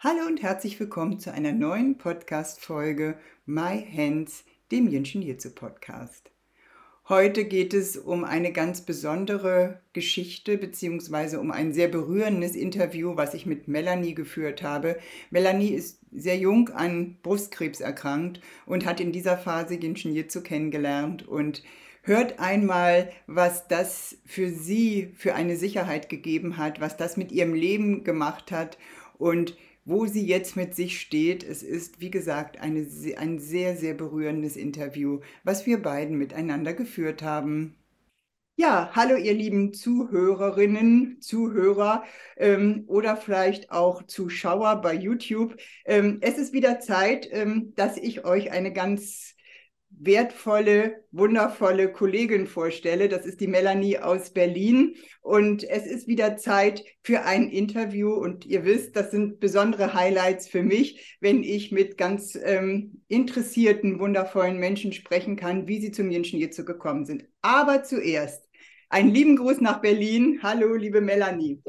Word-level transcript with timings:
Hallo 0.00 0.28
und 0.28 0.44
herzlich 0.44 0.78
willkommen 0.78 1.18
zu 1.18 1.32
einer 1.32 1.50
neuen 1.50 1.98
Podcast-Folge 1.98 3.18
My 3.46 3.84
Hands, 3.92 4.44
dem 4.70 4.86
Jünschen 4.86 5.22
hierzu 5.22 5.52
Podcast. 5.52 6.30
Heute 7.08 7.44
geht 7.44 7.74
es 7.74 7.96
um 7.96 8.22
eine 8.22 8.52
ganz 8.52 8.82
besondere 8.82 9.80
Geschichte 9.94 10.56
beziehungsweise 10.56 11.40
um 11.40 11.50
ein 11.50 11.72
sehr 11.72 11.88
berührendes 11.88 12.54
Interview, 12.54 13.16
was 13.16 13.34
ich 13.34 13.44
mit 13.44 13.66
Melanie 13.66 14.14
geführt 14.14 14.62
habe. 14.62 15.00
Melanie 15.30 15.70
ist 15.70 15.98
sehr 16.12 16.36
jung 16.36 16.68
an 16.68 17.16
Brustkrebs 17.24 17.80
erkrankt 17.80 18.40
und 18.66 18.86
hat 18.86 19.00
in 19.00 19.10
dieser 19.10 19.36
Phase 19.36 19.74
Jinshin 19.74 20.14
Jitsu 20.14 20.42
kennengelernt 20.42 21.26
und 21.26 21.64
hört 22.02 22.38
einmal, 22.38 23.10
was 23.26 23.66
das 23.66 24.16
für 24.24 24.48
sie 24.48 25.12
für 25.16 25.34
eine 25.34 25.56
Sicherheit 25.56 26.08
gegeben 26.08 26.56
hat, 26.56 26.80
was 26.80 26.96
das 26.96 27.16
mit 27.16 27.32
ihrem 27.32 27.52
Leben 27.52 28.04
gemacht 28.04 28.52
hat 28.52 28.78
und 29.18 29.56
wo 29.88 30.06
sie 30.06 30.26
jetzt 30.26 30.54
mit 30.54 30.74
sich 30.74 31.00
steht. 31.00 31.42
Es 31.42 31.62
ist, 31.62 32.00
wie 32.00 32.10
gesagt, 32.10 32.60
eine, 32.60 32.86
ein 33.16 33.38
sehr, 33.38 33.74
sehr 33.76 33.94
berührendes 33.94 34.56
Interview, 34.56 35.20
was 35.44 35.64
wir 35.66 35.80
beiden 35.82 36.18
miteinander 36.18 36.74
geführt 36.74 37.22
haben. 37.22 37.74
Ja, 38.56 38.90
hallo 38.94 39.16
ihr 39.16 39.32
lieben 39.32 39.72
Zuhörerinnen, 39.72 41.20
Zuhörer 41.22 42.04
ähm, 42.36 42.84
oder 42.86 43.16
vielleicht 43.16 43.70
auch 43.70 44.02
Zuschauer 44.02 44.82
bei 44.82 44.92
YouTube. 44.92 45.56
Ähm, 45.86 46.18
es 46.20 46.36
ist 46.36 46.52
wieder 46.52 46.80
Zeit, 46.80 47.26
ähm, 47.30 47.72
dass 47.74 47.96
ich 47.96 48.24
euch 48.26 48.50
eine 48.50 48.72
ganz 48.72 49.36
wertvolle, 50.00 51.04
wundervolle 51.10 51.92
Kollegin 51.92 52.46
vorstelle. 52.46 53.08
Das 53.08 53.26
ist 53.26 53.40
die 53.40 53.46
Melanie 53.46 53.98
aus 53.98 54.32
Berlin. 54.32 54.94
Und 55.20 55.64
es 55.64 55.86
ist 55.86 56.06
wieder 56.06 56.36
Zeit 56.36 56.84
für 57.02 57.24
ein 57.24 57.48
Interview. 57.48 58.12
Und 58.12 58.46
ihr 58.46 58.64
wisst, 58.64 58.96
das 58.96 59.10
sind 59.10 59.40
besondere 59.40 59.94
Highlights 59.94 60.48
für 60.48 60.62
mich, 60.62 61.16
wenn 61.20 61.42
ich 61.42 61.72
mit 61.72 61.98
ganz 61.98 62.38
ähm, 62.42 63.02
interessierten, 63.08 64.00
wundervollen 64.00 64.58
Menschen 64.58 64.92
sprechen 64.92 65.36
kann, 65.36 65.68
wie 65.68 65.80
sie 65.80 65.90
zum 65.90 66.10
Jenschen 66.10 66.38
hierzu 66.38 66.64
gekommen 66.64 67.04
sind. 67.04 67.24
Aber 67.42 67.82
zuerst 67.82 68.48
einen 68.88 69.10
lieben 69.10 69.36
Gruß 69.36 69.60
nach 69.60 69.80
Berlin. 69.80 70.40
Hallo, 70.42 70.74
liebe 70.74 71.00
Melanie. 71.00 71.62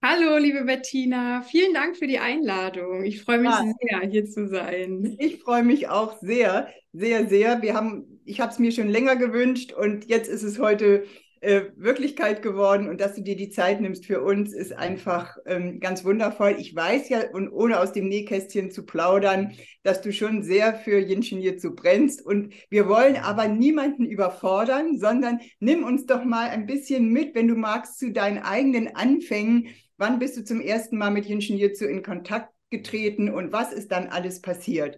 Hallo, 0.00 0.36
liebe 0.36 0.62
Bettina. 0.62 1.42
Vielen 1.42 1.74
Dank 1.74 1.96
für 1.96 2.06
die 2.06 2.20
Einladung. 2.20 3.02
Ich 3.02 3.22
freue 3.22 3.38
mich 3.38 3.50
ja. 3.50 3.64
sehr, 3.80 4.08
hier 4.08 4.24
zu 4.26 4.46
sein. 4.46 5.16
Ich 5.18 5.40
freue 5.40 5.64
mich 5.64 5.88
auch 5.88 6.20
sehr, 6.20 6.68
sehr, 6.98 7.28
sehr. 7.28 7.62
Wir 7.62 7.74
haben, 7.74 8.20
ich 8.24 8.40
habe 8.40 8.52
es 8.52 8.58
mir 8.58 8.72
schon 8.72 8.88
länger 8.88 9.16
gewünscht 9.16 9.72
und 9.72 10.06
jetzt 10.06 10.28
ist 10.28 10.42
es 10.42 10.58
heute 10.58 11.04
äh, 11.40 11.62
Wirklichkeit 11.76 12.42
geworden 12.42 12.88
und 12.88 13.00
dass 13.00 13.14
du 13.14 13.22
dir 13.22 13.36
die 13.36 13.50
Zeit 13.50 13.80
nimmst 13.80 14.06
für 14.06 14.22
uns, 14.22 14.52
ist 14.52 14.72
einfach 14.72 15.36
ähm, 15.46 15.78
ganz 15.80 16.04
wundervoll. 16.04 16.56
Ich 16.58 16.74
weiß 16.74 17.08
ja, 17.08 17.30
und 17.32 17.48
ohne 17.48 17.80
aus 17.80 17.92
dem 17.92 18.08
Nähkästchen 18.08 18.70
zu 18.70 18.84
plaudern, 18.84 19.52
dass 19.82 20.00
du 20.00 20.12
schon 20.12 20.42
sehr 20.42 20.74
für 20.74 20.98
Jinshin 20.98 21.58
zu 21.58 21.74
brennst 21.74 22.24
und 22.24 22.52
wir 22.70 22.88
wollen 22.88 23.16
aber 23.16 23.46
niemanden 23.48 24.04
überfordern, 24.04 24.98
sondern 24.98 25.40
nimm 25.60 25.84
uns 25.84 26.06
doch 26.06 26.24
mal 26.24 26.48
ein 26.48 26.66
bisschen 26.66 27.12
mit, 27.12 27.34
wenn 27.34 27.48
du 27.48 27.54
magst, 27.54 27.98
zu 27.98 28.12
deinen 28.12 28.38
eigenen 28.38 28.94
Anfängen 28.96 29.68
Wann 29.98 30.20
bist 30.20 30.36
du 30.36 30.44
zum 30.44 30.60
ersten 30.60 30.96
Mal 30.96 31.10
mit 31.10 31.26
Jinshin 31.26 31.58
Jitsu 31.58 31.84
in 31.84 32.04
Kontakt 32.04 32.54
getreten 32.70 33.28
und 33.28 33.52
was 33.52 33.72
ist 33.72 33.90
dann 33.90 34.06
alles 34.06 34.40
passiert? 34.40 34.96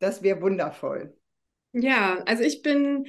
Das 0.00 0.22
wäre 0.22 0.42
wundervoll. 0.42 1.15
Ja, 1.78 2.22
also 2.24 2.42
ich 2.42 2.62
bin 2.62 3.04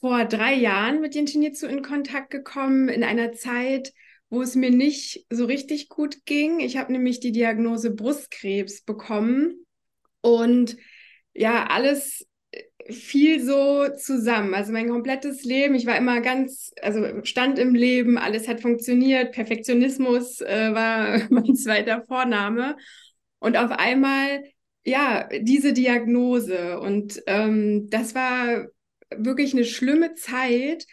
vor 0.00 0.24
drei 0.24 0.54
Jahren 0.54 1.00
mit 1.00 1.14
Jinshin 1.14 1.42
Jitsu 1.42 1.66
in 1.66 1.82
Kontakt 1.82 2.30
gekommen, 2.30 2.88
in 2.88 3.04
einer 3.04 3.32
Zeit, 3.32 3.92
wo 4.30 4.42
es 4.42 4.56
mir 4.56 4.70
nicht 4.70 5.26
so 5.30 5.44
richtig 5.44 5.88
gut 5.88 6.24
ging. 6.24 6.58
Ich 6.58 6.76
habe 6.76 6.90
nämlich 6.90 7.20
die 7.20 7.30
Diagnose 7.30 7.92
Brustkrebs 7.92 8.82
bekommen 8.82 9.64
und 10.22 10.76
ja, 11.34 11.66
alles 11.68 12.26
viel 12.88 13.40
so 13.44 13.88
zusammen. 13.96 14.54
Also 14.54 14.72
mein 14.72 14.88
komplettes 14.88 15.44
Leben, 15.44 15.76
ich 15.76 15.86
war 15.86 15.96
immer 15.96 16.20
ganz, 16.20 16.72
also 16.82 17.24
stand 17.24 17.60
im 17.60 17.76
Leben, 17.76 18.18
alles 18.18 18.48
hat 18.48 18.60
funktioniert, 18.60 19.32
Perfektionismus 19.32 20.40
äh, 20.40 20.74
war 20.74 21.20
mein 21.30 21.54
zweiter 21.54 22.02
Vorname. 22.02 22.76
Und 23.38 23.56
auf 23.56 23.70
einmal, 23.70 24.42
ja, 24.84 25.28
diese 25.40 25.72
Diagnose. 25.72 26.80
Und 26.80 27.22
ähm, 27.26 27.88
das 27.90 28.14
war 28.14 28.66
wirklich 29.14 29.52
eine 29.52 29.64
schlimme 29.64 30.14
Zeit. 30.14 30.86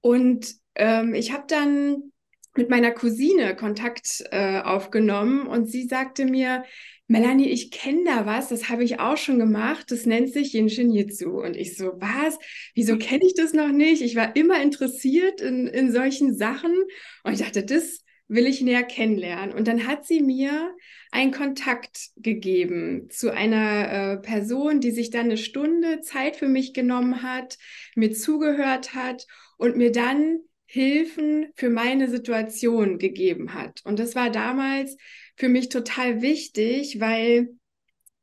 Und 0.00 0.54
ähm, 0.74 1.14
ich 1.14 1.32
habe 1.32 1.44
dann 1.48 2.12
mit 2.56 2.70
meiner 2.70 2.92
Cousine 2.92 3.54
Kontakt 3.54 4.24
äh, 4.30 4.60
aufgenommen 4.60 5.46
und 5.46 5.66
sie 5.66 5.86
sagte 5.86 6.24
mir, 6.24 6.64
Melanie, 7.08 7.48
ich 7.50 7.70
kenne 7.70 8.04
da 8.04 8.26
was, 8.26 8.48
das 8.48 8.68
habe 8.68 8.82
ich 8.82 8.98
auch 8.98 9.16
schon 9.16 9.38
gemacht, 9.38 9.90
das 9.90 10.06
nennt 10.06 10.32
sich 10.32 10.54
Yin 10.54 10.68
Shin 10.68 10.90
Jitsu. 10.90 11.40
Und 11.40 11.56
ich 11.56 11.76
so, 11.76 11.92
was? 11.98 12.38
Wieso 12.74 12.98
kenne 12.98 13.24
ich 13.24 13.34
das 13.34 13.52
noch 13.52 13.68
nicht? 13.68 14.02
Ich 14.02 14.16
war 14.16 14.34
immer 14.34 14.60
interessiert 14.60 15.40
in, 15.40 15.68
in 15.68 15.92
solchen 15.92 16.34
Sachen 16.34 16.74
und 17.22 17.32
ich 17.32 17.40
dachte, 17.40 17.64
das 17.64 18.02
will 18.26 18.46
ich 18.46 18.60
näher 18.60 18.82
kennenlernen. 18.82 19.54
Und 19.54 19.68
dann 19.68 19.86
hat 19.86 20.04
sie 20.04 20.20
mir 20.20 20.74
einen 21.16 21.32
Kontakt 21.32 22.10
gegeben 22.16 23.08
zu 23.08 23.32
einer 23.32 23.90
äh, 23.90 24.16
Person, 24.18 24.80
die 24.80 24.90
sich 24.90 25.08
dann 25.08 25.24
eine 25.24 25.38
Stunde 25.38 26.02
Zeit 26.02 26.36
für 26.36 26.46
mich 26.46 26.74
genommen 26.74 27.22
hat, 27.22 27.56
mir 27.94 28.12
zugehört 28.12 28.94
hat 28.94 29.26
und 29.56 29.78
mir 29.78 29.90
dann 29.92 30.40
Hilfen 30.66 31.46
für 31.54 31.70
meine 31.70 32.10
Situation 32.10 32.98
gegeben 32.98 33.54
hat. 33.54 33.80
Und 33.84 33.98
das 33.98 34.14
war 34.14 34.28
damals 34.30 34.98
für 35.36 35.48
mich 35.48 35.70
total 35.70 36.20
wichtig, 36.20 37.00
weil 37.00 37.48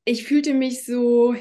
ich 0.06 0.26
fühlte 0.26 0.54
mich 0.54 0.86
so 0.86 1.36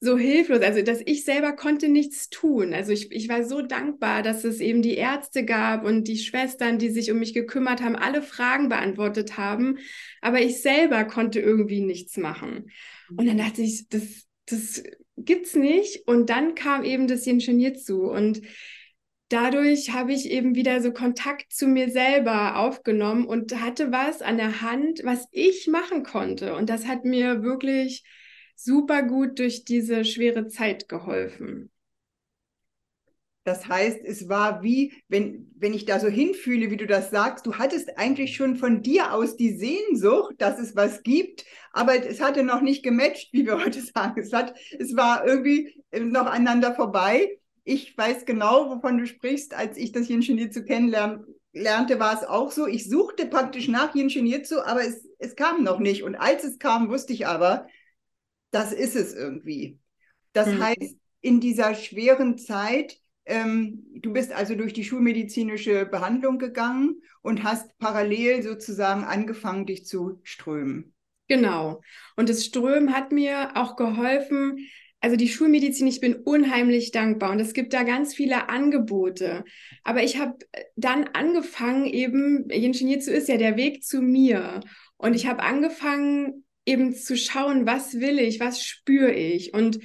so 0.00 0.16
hilflos, 0.16 0.62
also 0.62 0.82
dass 0.82 1.00
ich 1.04 1.24
selber 1.24 1.52
konnte 1.52 1.88
nichts 1.88 2.30
tun. 2.30 2.72
Also 2.72 2.92
ich, 2.92 3.10
ich 3.10 3.28
war 3.28 3.42
so 3.44 3.62
dankbar, 3.62 4.22
dass 4.22 4.44
es 4.44 4.60
eben 4.60 4.80
die 4.80 4.94
Ärzte 4.94 5.44
gab 5.44 5.84
und 5.84 6.06
die 6.06 6.18
Schwestern, 6.18 6.78
die 6.78 6.90
sich 6.90 7.10
um 7.10 7.18
mich 7.18 7.34
gekümmert 7.34 7.82
haben, 7.82 7.96
alle 7.96 8.22
Fragen 8.22 8.68
beantwortet 8.68 9.36
haben, 9.36 9.78
aber 10.20 10.40
ich 10.40 10.62
selber 10.62 11.04
konnte 11.04 11.40
irgendwie 11.40 11.80
nichts 11.80 12.16
machen. 12.16 12.70
Und 13.16 13.26
dann 13.26 13.38
dachte 13.38 13.62
ich, 13.62 13.88
das, 13.88 14.26
das 14.46 14.84
gibt's 15.16 15.56
nicht. 15.56 16.06
Und 16.06 16.30
dann 16.30 16.54
kam 16.54 16.84
eben 16.84 17.08
das 17.08 17.26
Jinshinjitsu 17.26 18.08
und 18.08 18.42
dadurch 19.28 19.90
habe 19.92 20.12
ich 20.12 20.30
eben 20.30 20.54
wieder 20.54 20.80
so 20.80 20.92
Kontakt 20.92 21.52
zu 21.52 21.66
mir 21.66 21.90
selber 21.90 22.56
aufgenommen 22.56 23.26
und 23.26 23.60
hatte 23.60 23.90
was 23.90 24.22
an 24.22 24.36
der 24.36 24.62
Hand, 24.62 25.00
was 25.02 25.26
ich 25.32 25.66
machen 25.66 26.04
konnte. 26.04 26.54
Und 26.54 26.70
das 26.70 26.86
hat 26.86 27.04
mir 27.04 27.42
wirklich 27.42 28.04
super 28.58 29.02
gut 29.02 29.38
durch 29.38 29.64
diese 29.64 30.04
schwere 30.04 30.48
Zeit 30.48 30.88
geholfen. 30.88 31.70
Das 33.44 33.66
heißt, 33.66 34.00
es 34.04 34.28
war 34.28 34.62
wie, 34.62 34.92
wenn, 35.08 35.50
wenn 35.56 35.72
ich 35.72 35.86
da 35.86 35.98
so 36.00 36.08
hinfühle, 36.08 36.70
wie 36.70 36.76
du 36.76 36.86
das 36.86 37.10
sagst, 37.10 37.46
du 37.46 37.54
hattest 37.54 37.96
eigentlich 37.96 38.36
schon 38.36 38.56
von 38.56 38.82
dir 38.82 39.14
aus 39.14 39.36
die 39.36 39.56
Sehnsucht, 39.56 40.34
dass 40.38 40.58
es 40.58 40.76
was 40.76 41.02
gibt, 41.02 41.46
aber 41.72 42.04
es 42.04 42.20
hatte 42.20 42.42
noch 42.42 42.60
nicht 42.60 42.82
gematcht, 42.82 43.32
wie 43.32 43.46
wir 43.46 43.64
heute 43.64 43.80
sagen. 43.80 44.20
Es, 44.20 44.32
hat, 44.34 44.54
es 44.78 44.94
war 44.94 45.26
irgendwie 45.26 45.82
noch 45.92 46.26
aneinander 46.26 46.74
vorbei 46.74 47.38
ich 47.68 47.98
weiß 47.98 48.24
genau, 48.24 48.70
wovon 48.70 48.96
du 48.96 49.06
sprichst. 49.06 49.52
Als 49.52 49.76
ich 49.76 49.92
das 49.92 50.08
Yin 50.08 50.22
Shin 50.22 50.38
Jitsu 50.38 50.64
kennenlernte, 50.64 52.00
war 52.00 52.14
es 52.14 52.26
auch 52.26 52.50
so. 52.50 52.66
Ich 52.66 52.88
suchte 52.88 53.26
praktisch 53.26 53.68
nach 53.68 53.94
Jitsu, 53.94 54.60
aber 54.60 54.80
es, 54.80 55.06
es 55.18 55.36
kam 55.36 55.64
noch 55.64 55.78
nicht. 55.78 56.02
Und 56.02 56.14
als 56.14 56.44
es 56.44 56.58
kam, 56.58 56.88
wusste 56.88 57.12
ich 57.12 57.26
aber, 57.26 57.66
das 58.50 58.72
ist 58.72 58.96
es 58.96 59.14
irgendwie. 59.14 59.78
Das 60.32 60.48
mhm. 60.48 60.62
heißt, 60.62 60.96
in 61.20 61.40
dieser 61.40 61.74
schweren 61.74 62.38
Zeit, 62.38 62.98
ähm, 63.26 63.84
du 63.94 64.12
bist 64.12 64.32
also 64.32 64.54
durch 64.54 64.72
die 64.72 64.84
schulmedizinische 64.84 65.84
Behandlung 65.86 66.38
gegangen 66.38 67.02
und 67.22 67.42
hast 67.42 67.76
parallel 67.78 68.42
sozusagen 68.42 69.04
angefangen, 69.04 69.66
dich 69.66 69.84
zu 69.84 70.20
strömen. 70.22 70.94
Genau. 71.28 71.82
Und 72.16 72.30
das 72.30 72.44
Strömen 72.44 72.94
hat 72.94 73.12
mir 73.12 73.50
auch 73.54 73.76
geholfen, 73.76 74.66
also 75.00 75.16
die 75.16 75.28
Schulmedizin, 75.28 75.86
ich 75.86 76.00
bin 76.00 76.14
unheimlich 76.14 76.90
dankbar 76.90 77.30
und 77.30 77.38
es 77.38 77.52
gibt 77.52 77.72
da 77.72 77.84
ganz 77.84 78.14
viele 78.14 78.48
Angebote. 78.48 79.44
Aber 79.84 80.02
ich 80.02 80.18
habe 80.18 80.38
dann 80.74 81.04
angefangen, 81.12 81.86
eben, 81.86 82.50
Ingenieur 82.50 82.98
zu 82.98 83.12
ist 83.12 83.28
ja 83.28 83.36
der 83.36 83.56
Weg 83.56 83.84
zu 83.84 84.00
mir. 84.00 84.60
Und 84.96 85.14
ich 85.14 85.28
habe 85.28 85.42
angefangen, 85.42 86.44
eben 86.68 86.94
zu 86.94 87.16
schauen, 87.16 87.66
was 87.66 87.98
will 87.98 88.18
ich, 88.18 88.40
was 88.40 88.62
spüre 88.62 89.12
ich. 89.12 89.54
Und 89.54 89.80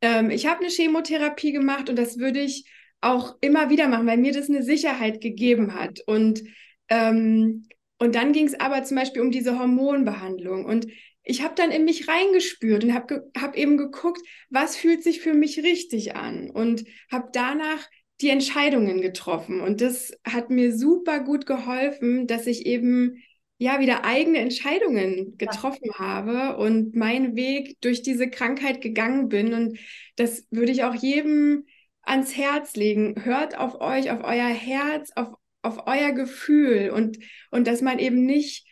ähm, 0.00 0.30
ich 0.30 0.46
habe 0.46 0.60
eine 0.60 0.68
Chemotherapie 0.68 1.52
gemacht 1.52 1.88
und 1.88 1.96
das 1.96 2.18
würde 2.18 2.40
ich 2.40 2.68
auch 3.00 3.36
immer 3.40 3.70
wieder 3.70 3.88
machen, 3.88 4.06
weil 4.06 4.18
mir 4.18 4.32
das 4.32 4.48
eine 4.48 4.62
Sicherheit 4.62 5.20
gegeben 5.20 5.74
hat. 5.74 6.00
Und, 6.06 6.42
ähm, 6.88 7.66
und 7.98 8.14
dann 8.14 8.32
ging 8.32 8.46
es 8.46 8.58
aber 8.58 8.82
zum 8.82 8.96
Beispiel 8.96 9.22
um 9.22 9.30
diese 9.30 9.58
Hormonbehandlung. 9.58 10.64
Und 10.64 10.88
ich 11.22 11.42
habe 11.42 11.54
dann 11.54 11.70
in 11.70 11.84
mich 11.84 12.08
reingespürt 12.08 12.84
und 12.84 12.94
habe 12.94 13.30
hab 13.36 13.56
eben 13.56 13.76
geguckt, 13.76 14.20
was 14.50 14.76
fühlt 14.76 15.02
sich 15.02 15.20
für 15.20 15.34
mich 15.34 15.58
richtig 15.62 16.16
an 16.16 16.50
und 16.50 16.84
habe 17.10 17.28
danach 17.32 17.88
die 18.20 18.28
Entscheidungen 18.28 19.00
getroffen. 19.00 19.60
Und 19.60 19.80
das 19.80 20.12
hat 20.24 20.50
mir 20.50 20.76
super 20.76 21.20
gut 21.20 21.46
geholfen, 21.46 22.26
dass 22.26 22.46
ich 22.46 22.66
eben 22.66 23.22
ja 23.58 23.80
wieder 23.80 24.04
eigene 24.04 24.38
Entscheidungen 24.38 25.36
getroffen 25.38 25.90
ja. 25.92 25.98
habe 25.98 26.56
und 26.56 26.94
meinen 26.94 27.36
Weg 27.36 27.80
durch 27.80 28.02
diese 28.02 28.28
Krankheit 28.28 28.80
gegangen 28.80 29.28
bin. 29.28 29.54
Und 29.54 29.78
das 30.16 30.46
würde 30.50 30.72
ich 30.72 30.84
auch 30.84 30.94
jedem 30.94 31.64
ans 32.02 32.36
Herz 32.36 32.74
legen. 32.74 33.24
Hört 33.24 33.56
auf 33.56 33.80
euch, 33.80 34.10
auf 34.10 34.22
euer 34.24 34.48
Herz, 34.48 35.12
auf, 35.14 35.28
auf 35.62 35.86
euer 35.86 36.12
Gefühl 36.12 36.90
und, 36.90 37.18
und 37.50 37.66
dass 37.66 37.80
man 37.80 37.98
eben 37.98 38.26
nicht 38.26 38.66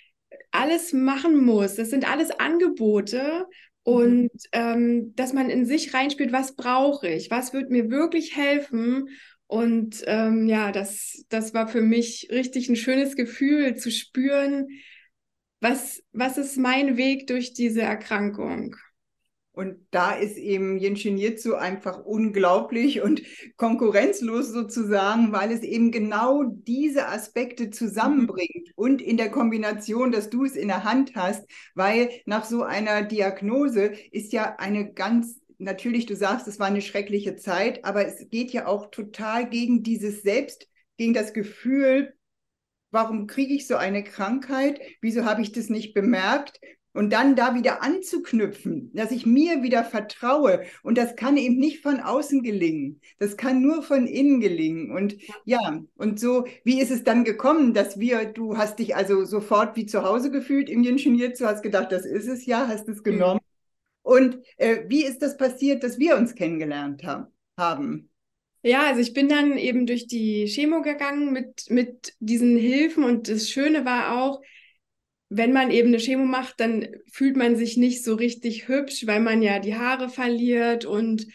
alles 0.50 0.92
machen 0.92 1.44
muss. 1.44 1.76
Das 1.76 1.90
sind 1.90 2.10
alles 2.10 2.30
Angebote 2.30 3.46
mhm. 3.84 3.92
und 3.92 4.30
ähm, 4.52 5.14
dass 5.16 5.32
man 5.32 5.48
in 5.48 5.64
sich 5.64 5.94
reinspielt, 5.94 6.32
was 6.32 6.56
brauche 6.56 7.08
ich, 7.08 7.30
was 7.30 7.52
wird 7.52 7.70
mir 7.70 7.90
wirklich 7.90 8.36
helfen. 8.36 9.08
Und 9.52 10.02
ähm, 10.06 10.46
ja, 10.46 10.72
das, 10.72 11.26
das 11.28 11.52
war 11.52 11.68
für 11.68 11.82
mich 11.82 12.28
richtig 12.32 12.70
ein 12.70 12.76
schönes 12.76 13.16
Gefühl 13.16 13.76
zu 13.76 13.90
spüren, 13.90 14.66
was, 15.60 16.02
was 16.12 16.38
ist 16.38 16.56
mein 16.56 16.96
Weg 16.96 17.26
durch 17.26 17.52
diese 17.52 17.82
Erkrankung. 17.82 18.76
Und 19.54 19.76
da 19.90 20.12
ist 20.12 20.38
eben 20.38 20.78
Jinshin 20.78 21.18
Jitsu 21.18 21.52
einfach 21.52 22.02
unglaublich 22.02 23.02
und 23.02 23.20
konkurrenzlos 23.58 24.48
sozusagen, 24.48 25.32
weil 25.32 25.52
es 25.52 25.60
eben 25.60 25.90
genau 25.90 26.44
diese 26.44 27.08
Aspekte 27.08 27.68
zusammenbringt 27.68 28.68
mhm. 28.68 28.72
und 28.74 29.02
in 29.02 29.18
der 29.18 29.30
Kombination, 29.30 30.12
dass 30.12 30.30
du 30.30 30.46
es 30.46 30.56
in 30.56 30.68
der 30.68 30.84
Hand 30.84 31.14
hast, 31.14 31.46
weil 31.74 32.08
nach 32.24 32.46
so 32.46 32.62
einer 32.62 33.02
Diagnose 33.02 33.92
ist 34.12 34.32
ja 34.32 34.56
eine 34.56 34.94
ganz 34.94 35.41
Natürlich, 35.62 36.06
du 36.06 36.16
sagst, 36.16 36.48
es 36.48 36.58
war 36.58 36.66
eine 36.66 36.82
schreckliche 36.82 37.36
Zeit, 37.36 37.84
aber 37.84 38.06
es 38.06 38.28
geht 38.30 38.50
ja 38.50 38.66
auch 38.66 38.90
total 38.90 39.48
gegen 39.48 39.82
dieses 39.82 40.22
Selbst, 40.22 40.68
gegen 40.96 41.14
das 41.14 41.32
Gefühl, 41.32 42.14
warum 42.90 43.26
kriege 43.26 43.54
ich 43.54 43.66
so 43.66 43.76
eine 43.76 44.02
Krankheit? 44.02 44.80
Wieso 45.00 45.24
habe 45.24 45.40
ich 45.40 45.52
das 45.52 45.68
nicht 45.68 45.94
bemerkt? 45.94 46.60
und 46.94 47.12
dann 47.12 47.36
da 47.36 47.54
wieder 47.54 47.82
anzuknüpfen, 47.82 48.90
dass 48.92 49.10
ich 49.12 49.24
mir 49.24 49.62
wieder 49.62 49.84
vertraue. 49.84 50.62
Und 50.82 50.98
das 50.98 51.16
kann 51.16 51.36
eben 51.36 51.56
nicht 51.56 51.82
von 51.82 52.00
außen 52.00 52.42
gelingen. 52.42 53.00
Das 53.18 53.36
kann 53.36 53.62
nur 53.62 53.82
von 53.82 54.06
innen 54.06 54.40
gelingen. 54.40 54.90
Und 54.90 55.16
ja, 55.44 55.80
und 55.96 56.20
so, 56.20 56.46
wie 56.64 56.80
ist 56.80 56.90
es 56.90 57.04
dann 57.04 57.24
gekommen, 57.24 57.72
dass 57.72 57.98
wir, 57.98 58.26
du 58.26 58.56
hast 58.56 58.78
dich 58.78 58.94
also 58.94 59.24
sofort 59.24 59.76
wie 59.76 59.86
zu 59.86 60.02
Hause 60.02 60.30
gefühlt 60.30 60.68
im 60.68 60.84
Ingenieur, 60.84 61.32
hast 61.40 61.62
gedacht, 61.62 61.92
das 61.92 62.04
ist 62.04 62.28
es 62.28 62.46
ja, 62.46 62.68
hast 62.68 62.88
es 62.88 62.98
mhm. 62.98 63.04
genommen. 63.04 63.40
Und 64.02 64.38
äh, 64.56 64.84
wie 64.88 65.04
ist 65.04 65.22
das 65.22 65.36
passiert, 65.36 65.82
dass 65.82 65.98
wir 65.98 66.16
uns 66.16 66.34
kennengelernt 66.34 67.04
haben? 67.04 67.26
haben? 67.56 68.10
Ja, 68.62 68.86
also 68.86 69.00
ich 69.00 69.12
bin 69.12 69.28
dann 69.28 69.56
eben 69.56 69.86
durch 69.86 70.06
die 70.06 70.46
Chemo 70.46 70.82
gegangen 70.82 71.32
mit, 71.32 71.64
mit 71.68 72.14
diesen 72.20 72.56
Hilfen 72.56 73.04
und 73.04 73.28
das 73.28 73.48
Schöne 73.50 73.84
war 73.84 74.22
auch, 74.22 74.40
wenn 75.28 75.52
man 75.52 75.70
eben 75.70 75.88
eine 75.88 75.98
Chemo 75.98 76.24
macht, 76.24 76.60
dann 76.60 76.86
fühlt 77.10 77.36
man 77.36 77.56
sich 77.56 77.76
nicht 77.76 78.04
so 78.04 78.14
richtig 78.14 78.68
hübsch, 78.68 79.06
weil 79.06 79.20
man 79.20 79.42
ja 79.42 79.58
die 79.58 79.76
Haare 79.76 80.10
verliert. 80.10 80.84
Und 80.84 81.26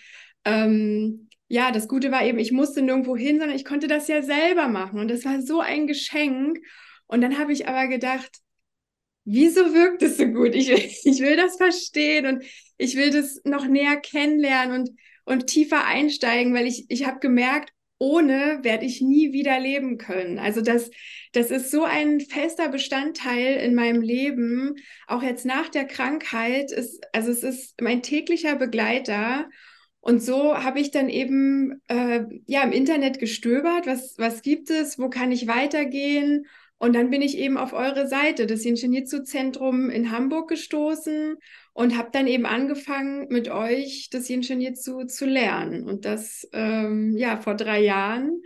ähm, 0.45 1.29
ja, 1.47 1.71
das 1.71 1.87
Gute 1.87 2.11
war 2.11 2.23
eben, 2.23 2.37
ich 2.37 2.51
musste 2.51 2.83
nirgendwo 2.83 3.17
hin, 3.17 3.39
sondern 3.39 3.55
ich 3.55 3.65
konnte 3.65 3.87
das 3.87 4.07
ja 4.07 4.21
selber 4.21 4.67
machen. 4.67 4.99
Und 4.99 5.09
das 5.09 5.25
war 5.25 5.41
so 5.41 5.61
ein 5.61 5.87
Geschenk. 5.87 6.59
Und 7.07 7.21
dann 7.21 7.39
habe 7.39 7.51
ich 7.51 7.67
aber 7.67 7.87
gedacht, 7.87 8.29
wieso 9.27 9.73
wirkt 9.73 10.01
es 10.01 10.17
so 10.17 10.25
gut? 10.25 10.55
Ich, 10.55 10.69
ich 11.05 11.19
will 11.19 11.35
das 11.35 11.57
verstehen 11.57 12.25
und 12.25 12.43
ich 12.77 12.95
will 12.95 13.11
das 13.11 13.41
noch 13.43 13.67
näher 13.67 13.97
kennenlernen 13.97 14.81
und, 14.81 14.89
und 15.25 15.47
tiefer 15.47 15.85
einsteigen, 15.85 16.53
weil 16.53 16.67
ich, 16.67 16.85
ich 16.89 17.05
habe 17.05 17.19
gemerkt, 17.19 17.71
ohne 17.99 18.59
werde 18.61 18.85
ich 18.85 19.01
nie 19.01 19.33
wieder 19.33 19.59
leben 19.59 19.97
können. 19.97 20.37
Also 20.37 20.61
das, 20.61 20.91
das 21.33 21.49
ist 21.49 21.71
so 21.71 21.83
ein 21.83 22.19
fester 22.21 22.69
Bestandteil 22.69 23.55
in 23.57 23.73
meinem 23.73 24.01
Leben, 24.01 24.75
auch 25.07 25.23
jetzt 25.23 25.45
nach 25.45 25.69
der 25.69 25.85
Krankheit. 25.85 26.71
Ist, 26.71 27.03
also 27.11 27.31
es 27.31 27.43
ist 27.43 27.81
mein 27.81 28.03
täglicher 28.03 28.55
Begleiter. 28.55 29.49
Und 29.99 30.21
so 30.21 30.55
habe 30.55 30.79
ich 30.79 30.91
dann 30.91 31.09
eben 31.09 31.81
äh, 31.87 32.23
ja 32.45 32.61
im 32.61 32.71
Internet 32.71 33.19
gestöbert, 33.19 33.87
was, 33.87 34.13
was 34.17 34.43
gibt 34.43 34.69
es, 34.69 34.99
wo 34.99 35.09
kann 35.09 35.31
ich 35.31 35.47
weitergehen. 35.47 36.45
Und 36.79 36.93
dann 36.93 37.09
bin 37.09 37.21
ich 37.21 37.37
eben 37.37 37.57
auf 37.57 37.73
eure 37.73 38.07
Seite, 38.07 38.45
das 38.45 38.63
Jinjitsu-Zentrum 38.63 39.89
in 39.89 40.11
Hamburg 40.11 40.47
gestoßen 40.49 41.37
und 41.73 41.97
habe 41.97 42.09
dann 42.11 42.27
eben 42.27 42.45
angefangen, 42.45 43.27
mit 43.29 43.49
euch 43.49 44.09
das 44.11 44.27
Jinshinjitsu 44.27 45.05
zu 45.05 45.25
lernen. 45.25 45.87
Und 45.87 46.05
das 46.05 46.47
ähm, 46.53 47.15
ja 47.17 47.37
vor 47.37 47.55
drei 47.55 47.81
Jahren 47.81 48.41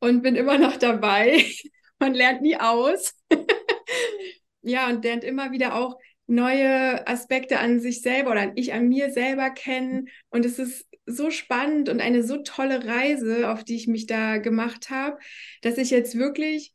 und 0.00 0.22
bin 0.22 0.34
immer 0.36 0.58
noch 0.58 0.76
dabei. 0.76 1.44
Man 1.98 2.14
lernt 2.14 2.42
nie 2.42 2.56
aus. 2.56 3.14
ja, 4.62 4.88
und 4.88 5.04
lernt 5.04 5.24
immer 5.24 5.52
wieder 5.52 5.74
auch 5.74 5.98
neue 6.26 7.06
Aspekte 7.06 7.58
an 7.60 7.80
sich 7.80 8.02
selber 8.02 8.32
oder 8.32 8.52
ich 8.56 8.72
an 8.72 8.88
mir 8.88 9.10
selber 9.10 9.50
kennen. 9.50 10.08
Und 10.28 10.44
es 10.44 10.58
ist 10.58 10.86
so 11.06 11.30
spannend 11.30 11.88
und 11.88 12.00
eine 12.00 12.24
so 12.24 12.38
tolle 12.38 12.84
Reise, 12.84 13.48
auf 13.48 13.62
die 13.62 13.76
ich 13.76 13.86
mich 13.86 14.06
da 14.06 14.38
gemacht 14.38 14.90
habe, 14.90 15.18
dass 15.62 15.78
ich 15.78 15.90
jetzt 15.90 16.18
wirklich 16.18 16.72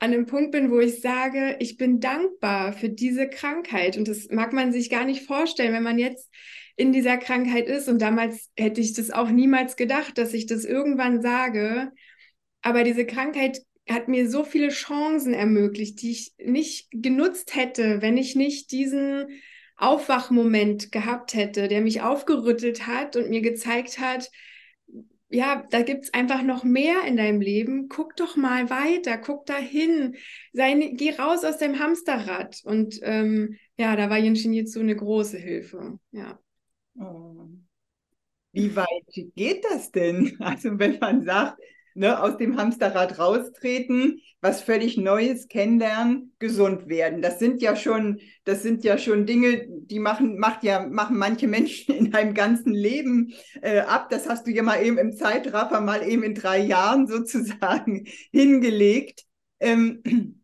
an 0.00 0.14
einem 0.14 0.26
Punkt 0.26 0.52
bin, 0.52 0.70
wo 0.70 0.80
ich 0.80 1.00
sage, 1.02 1.56
ich 1.60 1.76
bin 1.76 2.00
dankbar 2.00 2.72
für 2.72 2.88
diese 2.88 3.28
Krankheit. 3.28 3.98
Und 3.98 4.08
das 4.08 4.28
mag 4.30 4.52
man 4.52 4.72
sich 4.72 4.88
gar 4.88 5.04
nicht 5.04 5.26
vorstellen, 5.26 5.74
wenn 5.74 5.82
man 5.82 5.98
jetzt 5.98 6.30
in 6.76 6.92
dieser 6.92 7.18
Krankheit 7.18 7.68
ist. 7.68 7.86
Und 7.86 8.00
damals 8.00 8.50
hätte 8.56 8.80
ich 8.80 8.94
das 8.94 9.10
auch 9.10 9.28
niemals 9.28 9.76
gedacht, 9.76 10.16
dass 10.16 10.32
ich 10.32 10.46
das 10.46 10.64
irgendwann 10.64 11.20
sage. 11.20 11.92
Aber 12.62 12.82
diese 12.82 13.04
Krankheit 13.04 13.60
hat 13.88 14.08
mir 14.08 14.30
so 14.30 14.42
viele 14.42 14.70
Chancen 14.70 15.34
ermöglicht, 15.34 16.00
die 16.00 16.12
ich 16.12 16.32
nicht 16.38 16.88
genutzt 16.90 17.54
hätte, 17.54 18.00
wenn 18.00 18.16
ich 18.16 18.34
nicht 18.34 18.72
diesen 18.72 19.26
Aufwachmoment 19.76 20.92
gehabt 20.92 21.34
hätte, 21.34 21.68
der 21.68 21.82
mich 21.82 22.00
aufgerüttelt 22.00 22.86
hat 22.86 23.16
und 23.16 23.28
mir 23.28 23.42
gezeigt 23.42 23.98
hat, 23.98 24.30
ja, 25.30 25.64
da 25.70 25.82
gibt 25.82 26.04
es 26.04 26.14
einfach 26.14 26.42
noch 26.42 26.64
mehr 26.64 27.04
in 27.06 27.16
deinem 27.16 27.40
Leben. 27.40 27.88
Guck 27.88 28.16
doch 28.16 28.36
mal 28.36 28.68
weiter, 28.68 29.16
guck 29.16 29.46
dahin, 29.46 30.16
geh 30.52 31.14
raus 31.16 31.44
aus 31.44 31.58
deinem 31.58 31.78
Hamsterrad. 31.78 32.60
Und 32.64 32.98
ähm, 33.02 33.56
ja, 33.78 33.94
da 33.94 34.10
war 34.10 34.18
Jinshin 34.18 34.52
Jitsu 34.52 34.80
eine 34.80 34.96
große 34.96 35.38
Hilfe. 35.38 35.98
Ja. 36.10 36.38
Oh. 36.96 37.48
Wie 38.52 38.74
weit 38.74 38.86
geht 39.36 39.64
das 39.64 39.92
denn? 39.92 40.36
Also 40.40 40.78
wenn 40.78 40.98
man 40.98 41.22
sagt, 41.22 41.60
ne, 41.94 42.22
aus 42.22 42.36
dem 42.36 42.56
Hamsterrad 42.56 43.18
raustreten, 43.18 44.20
was 44.40 44.62
völlig 44.62 44.96
Neues 44.96 45.48
kennenlernen, 45.48 46.32
gesund 46.38 46.88
werden. 46.88 47.22
Das 47.22 47.38
sind 47.38 47.60
ja 47.60 47.76
schon, 47.76 48.20
das 48.44 48.62
sind 48.62 48.84
ja 48.84 48.96
schon 48.96 49.26
Dinge, 49.26 49.66
die 49.68 49.98
machen, 49.98 50.38
macht 50.38 50.64
ja, 50.64 50.86
machen 50.86 51.18
manche 51.18 51.46
Menschen 51.46 51.94
in 51.96 52.14
einem 52.14 52.34
ganzen 52.34 52.72
Leben 52.72 53.32
äh, 53.62 53.80
ab. 53.80 54.08
Das 54.10 54.28
hast 54.28 54.46
du 54.46 54.50
ja 54.50 54.62
mal 54.62 54.82
eben 54.82 54.98
im 54.98 55.12
Zeitraffer 55.12 55.80
mal 55.80 56.06
eben 56.08 56.22
in 56.22 56.34
drei 56.34 56.58
Jahren 56.58 57.06
sozusagen 57.06 58.06
hingelegt. 58.32 59.24
Ähm, 59.60 60.39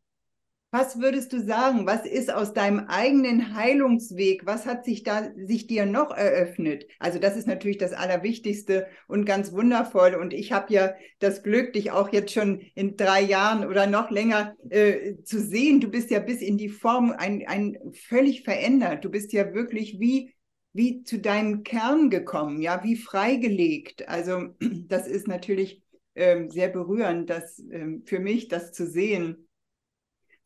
was 0.79 1.01
würdest 1.01 1.33
du 1.33 1.41
sagen? 1.41 1.87
Was 1.87 2.05
ist 2.05 2.31
aus 2.31 2.53
deinem 2.53 2.81
eigenen 2.81 3.55
Heilungsweg? 3.55 4.45
Was 4.45 4.67
hat 4.67 4.85
sich 4.85 5.03
da 5.05 5.31
sich 5.35 5.67
dir 5.67 5.87
noch 5.87 6.15
eröffnet? 6.15 6.87
Also 6.99 7.19
das 7.19 7.35
ist 7.35 7.47
natürlich 7.47 7.79
das 7.79 7.95
Allerwichtigste 7.95 8.87
und 9.09 9.25
ganz 9.25 9.53
wundervoll. 9.53 10.15
Und 10.15 10.35
ich 10.35 10.53
habe 10.53 10.75
ja 10.75 10.93
das 11.19 11.43
Glück, 11.43 11.73
dich 11.73 11.93
auch 11.93 12.13
jetzt 12.13 12.33
schon 12.33 12.61
in 12.75 12.99
drei 12.99 13.23
Jahren 13.23 13.67
oder 13.67 13.87
noch 13.87 14.11
länger 14.11 14.55
äh, 14.69 15.15
zu 15.25 15.41
sehen. 15.41 15.81
Du 15.81 15.89
bist 15.89 16.11
ja 16.11 16.19
bis 16.19 16.43
in 16.43 16.59
die 16.59 16.69
Form 16.69 17.11
ein, 17.17 17.43
ein 17.47 17.79
völlig 17.95 18.43
verändert. 18.43 19.03
Du 19.03 19.11
bist 19.11 19.33
ja 19.33 19.55
wirklich 19.55 19.99
wie 19.99 20.35
wie 20.75 21.05
zu 21.05 21.19
deinem 21.19 21.63
Kern 21.63 22.11
gekommen, 22.11 22.61
ja, 22.61 22.85
wie 22.85 22.97
freigelegt. 22.97 24.07
Also 24.11 24.49
das 24.61 25.09
ist 25.09 25.27
natürlich 25.27 25.83
ähm, 26.15 26.51
sehr 26.51 26.69
berührend, 26.69 27.31
das 27.31 27.59
ähm, 27.71 28.03
für 28.05 28.19
mich, 28.19 28.49
das 28.49 28.73
zu 28.73 28.87
sehen. 28.87 29.46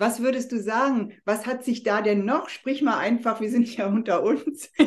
Was 0.00 0.22
würdest 0.22 0.50
du 0.50 0.58
sagen? 0.58 1.12
Was 1.26 1.44
hat 1.44 1.62
sich 1.62 1.82
da 1.82 2.00
denn 2.00 2.24
noch? 2.24 2.48
Sprich 2.48 2.80
mal 2.80 2.96
einfach, 2.96 3.42
wir 3.42 3.50
sind 3.50 3.76
ja 3.76 3.86
unter 3.86 4.22
uns. 4.22 4.70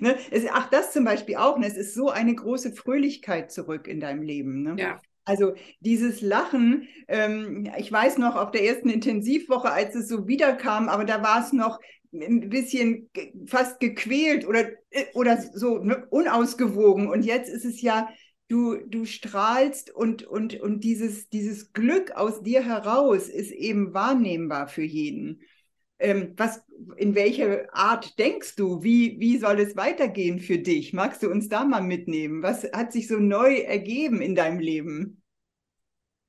Ne? 0.00 0.16
Es, 0.30 0.44
ach, 0.50 0.70
das 0.70 0.92
zum 0.92 1.04
Beispiel 1.04 1.36
auch. 1.36 1.58
Ne? 1.58 1.66
Es 1.66 1.76
ist 1.76 1.94
so 1.94 2.08
eine 2.08 2.34
große 2.34 2.72
Fröhlichkeit 2.72 3.50
zurück 3.50 3.88
in 3.88 4.00
deinem 4.00 4.22
Leben. 4.22 4.62
Ne? 4.62 4.76
Ja. 4.78 5.00
Also 5.24 5.54
dieses 5.80 6.20
Lachen, 6.20 6.88
ähm, 7.08 7.68
ich 7.76 7.90
weiß 7.90 8.18
noch 8.18 8.36
auf 8.36 8.50
der 8.50 8.64
ersten 8.64 8.88
Intensivwoche, 8.88 9.70
als 9.70 9.94
es 9.94 10.08
so 10.08 10.26
wiederkam, 10.28 10.88
aber 10.88 11.04
da 11.04 11.22
war 11.22 11.44
es 11.44 11.52
noch 11.52 11.80
ein 12.12 12.48
bisschen 12.48 13.10
fast 13.46 13.80
gequält 13.80 14.46
oder, 14.46 14.68
äh, 14.90 15.04
oder 15.14 15.40
so 15.40 15.78
ne, 15.78 16.06
unausgewogen. 16.10 17.08
Und 17.08 17.24
jetzt 17.24 17.50
ist 17.50 17.64
es 17.64 17.82
ja, 17.82 18.08
du, 18.48 18.76
du 18.86 19.04
strahlst 19.04 19.90
und, 19.90 20.24
und, 20.24 20.58
und 20.60 20.82
dieses, 20.82 21.28
dieses 21.28 21.72
Glück 21.72 22.12
aus 22.12 22.42
dir 22.42 22.64
heraus 22.64 23.28
ist 23.28 23.52
eben 23.52 23.94
wahrnehmbar 23.94 24.68
für 24.68 24.82
jeden. 24.82 25.42
Ähm, 26.00 26.34
was, 26.36 26.62
in 26.96 27.14
welche 27.14 27.72
Art 27.74 28.18
denkst 28.18 28.56
du? 28.56 28.82
Wie, 28.82 29.18
wie 29.20 29.38
soll 29.38 29.60
es 29.60 29.76
weitergehen 29.76 30.38
für 30.38 30.58
dich? 30.58 30.92
Magst 30.92 31.22
du 31.22 31.30
uns 31.30 31.48
da 31.48 31.64
mal 31.64 31.82
mitnehmen? 31.82 32.42
Was 32.42 32.64
hat 32.72 32.92
sich 32.92 33.08
so 33.08 33.18
neu 33.18 33.56
ergeben 33.56 34.20
in 34.20 34.34
deinem 34.34 34.60
Leben? 34.60 35.22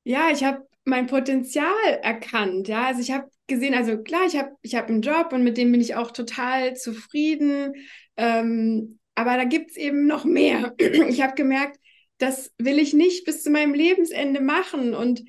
Ja, 0.04 0.30
ich 0.32 0.44
habe 0.44 0.68
mein 0.86 1.08
Potenzial 1.08 2.00
erkannt. 2.02 2.68
Ja, 2.68 2.88
also 2.88 3.02
ich 3.02 3.12
habe 3.12 3.30
gesehen, 3.48 3.76
also 3.76 4.02
klar, 4.02 4.26
ich 4.26 4.38
habe 4.38 4.52
ich 4.62 4.76
hab 4.76 4.90
einen 4.90 5.02
Job 5.02 5.32
und 5.32 5.44
mit 5.44 5.58
dem 5.58 5.72
bin 5.72 5.82
ich 5.82 5.96
auch 5.96 6.12
total 6.12 6.76
zufrieden. 6.76 7.74
Ähm, 8.18 9.00
aber 9.16 9.36
da 9.36 9.44
gibt 9.44 9.72
es 9.72 9.78
eben 9.78 10.08
noch 10.08 10.26
mehr. 10.26 10.74
Ich 11.10 11.22
habe 11.22 11.36
gemerkt, 11.36 11.79
das 12.20 12.54
will 12.58 12.78
ich 12.80 12.94
nicht 12.94 13.26
bis 13.26 13.44
zu 13.44 13.50
meinem 13.50 13.74
Lebensende 13.74 14.42
machen 14.42 14.94
und 14.94 15.24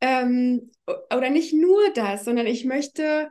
ähm, 0.00 0.70
oder 0.86 1.30
nicht 1.30 1.54
nur 1.54 1.90
das, 1.94 2.24
sondern 2.24 2.46
ich 2.46 2.64
möchte, 2.64 3.30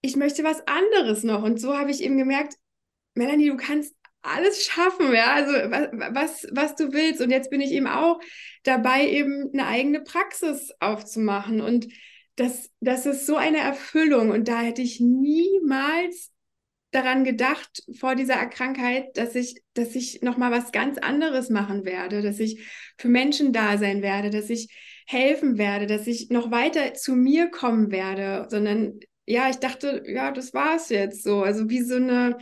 ich 0.00 0.16
möchte 0.16 0.44
was 0.44 0.66
anderes 0.66 1.24
noch. 1.24 1.42
Und 1.42 1.60
so 1.60 1.76
habe 1.76 1.90
ich 1.90 2.02
eben 2.02 2.16
gemerkt, 2.16 2.54
Melanie, 3.14 3.48
du 3.48 3.56
kannst 3.56 3.94
alles 4.22 4.64
schaffen, 4.64 5.12
ja, 5.12 5.32
also 5.32 5.52
was, 5.52 6.46
was 6.52 6.76
du 6.76 6.92
willst. 6.92 7.20
Und 7.20 7.30
jetzt 7.30 7.50
bin 7.50 7.60
ich 7.60 7.72
eben 7.72 7.88
auch 7.88 8.20
dabei, 8.62 9.08
eben 9.08 9.50
eine 9.52 9.66
eigene 9.66 10.02
Praxis 10.02 10.72
aufzumachen. 10.78 11.60
Und 11.60 11.88
das, 12.36 12.70
das 12.80 13.06
ist 13.06 13.26
so 13.26 13.36
eine 13.36 13.58
Erfüllung. 13.58 14.30
Und 14.30 14.46
da 14.46 14.60
hätte 14.60 14.82
ich 14.82 15.00
niemals 15.00 16.30
daran 16.90 17.24
gedacht 17.24 17.82
vor 17.98 18.14
dieser 18.14 18.46
Krankheit, 18.46 19.16
dass 19.16 19.34
ich, 19.34 19.62
dass 19.74 19.94
ich 19.94 20.22
nochmal 20.22 20.50
was 20.50 20.72
ganz 20.72 20.98
anderes 20.98 21.50
machen 21.50 21.84
werde, 21.84 22.22
dass 22.22 22.40
ich 22.40 22.68
für 22.98 23.08
Menschen 23.08 23.52
da 23.52 23.78
sein 23.78 24.02
werde, 24.02 24.30
dass 24.30 24.50
ich 24.50 24.74
helfen 25.06 25.58
werde, 25.58 25.86
dass 25.86 26.06
ich 26.06 26.30
noch 26.30 26.50
weiter 26.50 26.94
zu 26.94 27.14
mir 27.14 27.50
kommen 27.50 27.90
werde, 27.90 28.46
sondern 28.48 29.00
ja, 29.26 29.48
ich 29.48 29.56
dachte, 29.56 30.02
ja, 30.06 30.32
das 30.32 30.52
war 30.54 30.76
es 30.76 30.88
jetzt 30.88 31.22
so. 31.22 31.42
Also 31.42 31.68
wie 31.68 31.82
so 31.82 31.94
eine 31.94 32.38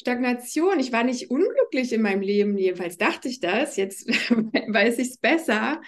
Stagnation. 0.00 0.80
Ich 0.80 0.92
war 0.92 1.04
nicht 1.04 1.30
unglücklich 1.30 1.92
in 1.92 2.02
meinem 2.02 2.22
Leben, 2.22 2.56
jedenfalls 2.56 2.96
dachte 2.96 3.28
ich 3.28 3.40
das. 3.40 3.76
Jetzt 3.76 4.08
weiß 4.38 4.98
ich 4.98 5.08
es 5.08 5.18
besser. 5.18 5.80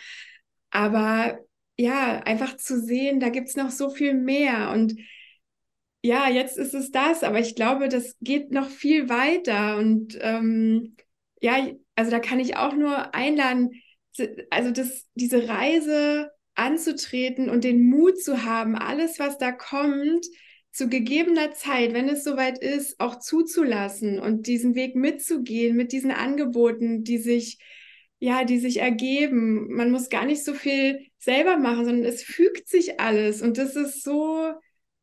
Aber 0.70 1.38
ja, 1.76 2.18
einfach 2.20 2.56
zu 2.56 2.80
sehen, 2.80 3.20
da 3.20 3.30
gibt 3.30 3.48
es 3.48 3.56
noch 3.56 3.70
so 3.70 3.90
viel 3.90 4.14
mehr. 4.14 4.70
Und 4.70 4.96
ja, 6.02 6.28
jetzt 6.28 6.58
ist 6.58 6.74
es 6.74 6.90
das, 6.90 7.22
aber 7.22 7.38
ich 7.38 7.54
glaube, 7.54 7.88
das 7.88 8.16
geht 8.20 8.50
noch 8.50 8.68
viel 8.68 9.08
weiter. 9.08 9.78
Und 9.78 10.18
ähm, 10.20 10.96
ja, 11.40 11.68
also 11.94 12.10
da 12.10 12.18
kann 12.18 12.40
ich 12.40 12.56
auch 12.56 12.74
nur 12.74 13.14
einladen, 13.14 13.70
also 14.50 14.70
das, 14.72 15.06
diese 15.14 15.48
Reise 15.48 16.30
anzutreten 16.54 17.48
und 17.48 17.64
den 17.64 17.88
Mut 17.88 18.20
zu 18.20 18.44
haben, 18.44 18.76
alles, 18.76 19.18
was 19.18 19.38
da 19.38 19.52
kommt, 19.52 20.26
zu 20.72 20.88
gegebener 20.88 21.52
Zeit, 21.52 21.92
wenn 21.94 22.08
es 22.08 22.24
soweit 22.24 22.58
ist, 22.58 22.98
auch 22.98 23.18
zuzulassen 23.18 24.18
und 24.18 24.46
diesen 24.46 24.74
Weg 24.74 24.96
mitzugehen 24.96 25.76
mit 25.76 25.92
diesen 25.92 26.10
Angeboten, 26.10 27.04
die 27.04 27.18
sich 27.18 27.58
ja, 28.18 28.44
die 28.44 28.60
sich 28.60 28.78
ergeben. 28.78 29.74
Man 29.74 29.90
muss 29.90 30.08
gar 30.08 30.24
nicht 30.24 30.44
so 30.44 30.54
viel 30.54 31.08
selber 31.18 31.56
machen, 31.56 31.84
sondern 31.84 32.04
es 32.04 32.22
fügt 32.22 32.68
sich 32.68 33.00
alles 33.00 33.42
und 33.42 33.58
das 33.58 33.74
ist 33.74 34.04
so 34.04 34.52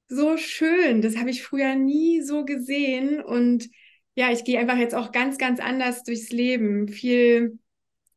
so 0.09 0.37
schön. 0.37 1.01
Das 1.01 1.17
habe 1.17 1.29
ich 1.29 1.43
früher 1.43 1.75
nie 1.75 2.21
so 2.21 2.43
gesehen 2.45 3.21
und 3.21 3.69
ja, 4.15 4.31
ich 4.31 4.43
gehe 4.43 4.59
einfach 4.59 4.77
jetzt 4.77 4.95
auch 4.95 5.11
ganz 5.11 5.37
ganz 5.37 5.59
anders 5.59 6.03
durchs 6.03 6.31
Leben, 6.31 6.89
viel 6.89 7.59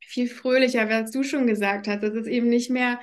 viel 0.01 0.29
fröhlicher, 0.29 0.89
was 0.89 1.11
du 1.11 1.23
schon 1.23 1.47
gesagt 1.47 1.89
hast. 1.89 2.03
Das 2.03 2.15
ist 2.15 2.27
eben 2.27 2.49
nicht 2.49 2.71
mehr 2.71 3.01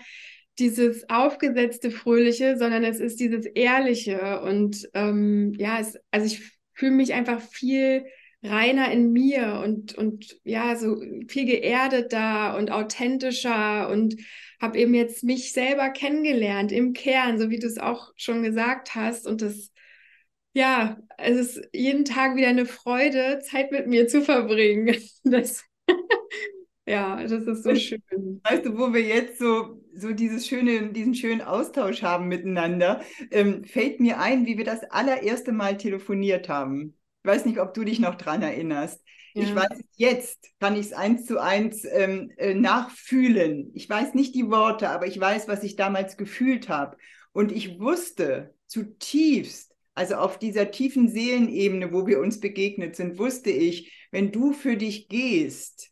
dieses 0.59 1.09
aufgesetzte 1.09 1.89
Fröhliche, 1.89 2.57
sondern 2.57 2.83
es 2.83 2.99
ist 2.99 3.19
dieses 3.19 3.45
Ehrliche. 3.45 4.41
Und 4.41 4.89
ähm, 4.93 5.53
ja, 5.57 5.79
es, 5.79 5.97
also 6.11 6.27
ich 6.27 6.41
fühle 6.73 6.91
mich 6.91 7.13
einfach 7.13 7.41
viel 7.41 8.05
reiner 8.43 8.91
in 8.91 9.11
mir 9.11 9.61
und, 9.63 9.95
und 9.95 10.37
ja, 10.43 10.75
so 10.75 11.01
viel 11.27 11.45
geerdeter 11.45 12.57
und 12.57 12.71
authentischer 12.71 13.89
und 13.89 14.15
habe 14.59 14.77
eben 14.77 14.93
jetzt 14.93 15.23
mich 15.23 15.53
selber 15.53 15.89
kennengelernt 15.89 16.71
im 16.71 16.93
Kern, 16.93 17.39
so 17.39 17.49
wie 17.49 17.59
du 17.59 17.67
es 17.67 17.77
auch 17.77 18.11
schon 18.15 18.43
gesagt 18.43 18.95
hast. 18.95 19.25
Und 19.25 19.41
das, 19.41 19.71
ja, 20.53 20.97
es 21.17 21.37
ist 21.37 21.69
jeden 21.73 22.05
Tag 22.05 22.35
wieder 22.35 22.49
eine 22.49 22.65
Freude, 22.65 23.39
Zeit 23.39 23.71
mit 23.71 23.87
mir 23.87 24.07
zu 24.07 24.21
verbringen. 24.21 24.95
Das, 25.23 25.63
ja, 26.85 27.21
das 27.21 27.43
ist 27.43 27.63
so 27.63 27.75
schön. 27.75 28.01
Weißt 28.43 28.65
du, 28.65 28.77
wo 28.77 28.93
wir 28.93 29.01
jetzt 29.01 29.37
so, 29.37 29.83
so 29.93 30.11
dieses 30.11 30.47
schöne, 30.47 30.91
diesen 30.91 31.13
schönen 31.13 31.41
Austausch 31.41 32.01
haben 32.01 32.27
miteinander, 32.27 33.01
ähm, 33.31 33.63
fällt 33.63 33.99
mir 33.99 34.19
ein, 34.19 34.45
wie 34.47 34.57
wir 34.57 34.65
das 34.65 34.83
allererste 34.89 35.51
Mal 35.51 35.77
telefoniert 35.77 36.49
haben. 36.49 36.97
Ich 37.23 37.29
weiß 37.29 37.45
nicht, 37.45 37.59
ob 37.59 37.73
du 37.75 37.83
dich 37.83 37.99
noch 37.99 38.15
dran 38.15 38.41
erinnerst. 38.41 39.03
Ja. 39.33 39.43
Ich 39.43 39.55
weiß 39.55 39.79
jetzt, 39.95 40.49
kann 40.59 40.75
ich 40.75 40.87
es 40.87 40.93
eins 40.93 41.25
zu 41.25 41.39
eins 41.39 41.85
ähm, 41.85 42.31
äh, 42.37 42.53
nachfühlen. 42.53 43.71
Ich 43.73 43.89
weiß 43.89 44.13
nicht 44.13 44.35
die 44.35 44.49
Worte, 44.49 44.89
aber 44.89 45.07
ich 45.07 45.19
weiß, 45.19 45.47
was 45.47 45.63
ich 45.63 45.75
damals 45.75 46.17
gefühlt 46.17 46.69
habe. 46.69 46.97
Und 47.31 47.51
ich 47.51 47.79
wusste 47.79 48.53
zutiefst, 48.67 49.75
also 49.93 50.15
auf 50.15 50.39
dieser 50.39 50.71
tiefen 50.71 51.09
Seelenebene, 51.09 51.91
wo 51.91 52.07
wir 52.07 52.19
uns 52.19 52.39
begegnet 52.39 52.95
sind, 52.95 53.19
wusste 53.19 53.49
ich, 53.49 54.07
wenn 54.11 54.31
du 54.31 54.53
für 54.53 54.77
dich 54.77 55.09
gehst, 55.09 55.88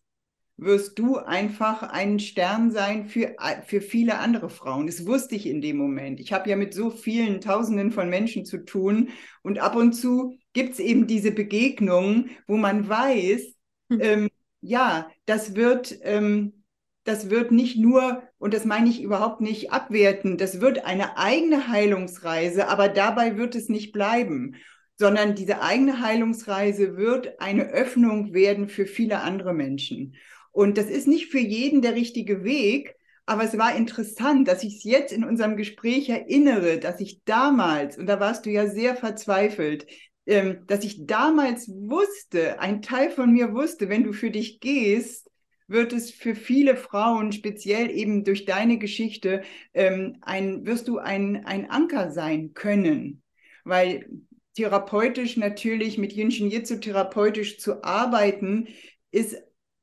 wirst 0.58 0.98
du 0.98 1.18
einfach 1.18 1.84
ein 1.84 2.20
Stern 2.20 2.72
sein 2.72 3.06
für, 3.06 3.36
für 3.66 3.80
viele 3.80 4.18
andere 4.18 4.50
Frauen. 4.50 4.88
Das 4.88 5.06
wusste 5.06 5.36
ich 5.36 5.46
in 5.46 5.62
dem 5.62 5.78
Moment. 5.78 6.20
Ich 6.20 6.34
habe 6.34 6.50
ja 6.50 6.56
mit 6.56 6.74
so 6.74 6.90
vielen 6.90 7.42
Tausenden 7.42 7.92
von 7.92 8.10
Menschen 8.10 8.44
zu 8.44 8.66
tun 8.66 9.10
und 9.44 9.60
ab 9.60 9.76
und 9.76 9.94
zu 9.94 10.38
gibt 10.54 10.74
es 10.74 10.80
eben 10.80 11.06
diese 11.06 11.32
Begegnungen, 11.32 12.32
wo 12.48 12.58
man 12.58 12.90
weiß, 12.90 13.54
hm. 13.92 14.02
ähm, 14.02 14.30
ja, 14.62 15.10
das 15.26 15.56
wird, 15.56 16.00
ähm, 16.02 16.64
das 17.04 17.30
wird 17.30 17.52
nicht 17.52 17.78
nur, 17.78 18.24
und 18.40 18.56
das 18.56 18.66
meine 18.66 18.90
ich 18.90 19.02
überhaupt 19.02 19.42
nicht 19.42 19.72
abwerten, 19.72 20.38
das 20.38 20.60
wird 20.60 20.86
eine 20.86 21.18
eigene 21.18 21.68
Heilungsreise, 21.68 22.68
aber 22.68 22.90
dabei 22.90 23.38
wird 23.38 23.56
es 23.56 23.70
nicht 23.70 23.92
bleiben 23.92 24.56
sondern 25.00 25.36
diese 25.36 25.62
eigene 25.62 26.02
Heilungsreise 26.02 26.98
wird 26.98 27.40
eine 27.40 27.68
Öffnung 27.68 28.34
werden 28.34 28.68
für 28.68 28.88
viele 28.88 29.22
andere 29.22 29.54
Menschen. 29.54 30.16
Und 30.58 30.80
das 30.80 30.88
ist 30.88 31.08
nicht 31.08 31.28
für 31.28 31.38
jeden 31.38 31.84
der 31.84 31.94
richtige 31.94 32.44
Weg, 32.44 32.96
aber 33.28 33.44
es 33.44 33.60
war 33.60 33.76
interessant, 33.76 34.48
dass 34.48 34.64
ich 34.64 34.78
es 34.78 34.84
jetzt 34.84 35.14
in 35.14 35.24
unserem 35.24 35.56
Gespräch 35.56 36.10
erinnere, 36.10 36.80
dass 36.80 37.00
ich 37.00 37.24
damals, 37.26 37.96
und 37.96 38.08
da 38.08 38.20
warst 38.20 38.48
du 38.48 38.50
ja 38.50 38.66
sehr 38.66 38.96
verzweifelt, 38.96 39.86
ähm, 40.26 40.64
dass 40.66 40.84
ich 40.84 41.06
damals 41.06 41.68
wusste, 41.70 42.60
ein 42.60 42.82
Teil 42.82 43.12
von 43.12 43.34
mir 43.34 43.54
wusste, 43.54 43.88
wenn 43.88 44.04
du 44.04 44.14
für 44.14 44.32
dich 44.32 44.60
gehst, 44.60 45.30
wird 45.68 45.94
es 45.94 46.10
für 46.10 46.34
viele 46.34 46.76
Frauen, 46.76 47.32
speziell 47.34 47.92
eben 47.92 48.24
durch 48.24 48.46
deine 48.46 48.80
Geschichte, 48.80 49.44
ähm, 49.76 50.18
ein, 50.22 50.66
wirst 50.66 50.88
du 50.88 50.98
ein, 50.98 51.46
ein 51.46 51.70
Anker 51.70 52.10
sein 52.10 52.56
können. 52.56 53.22
Weil 53.64 54.10
therapeutisch 54.56 55.38
natürlich 55.38 56.00
mit 56.00 56.14
Jinshin 56.14 56.50
Jitsu 56.50 56.78
therapeutisch 56.78 57.60
zu 57.60 57.84
arbeiten, 57.84 58.70
ist 59.12 59.38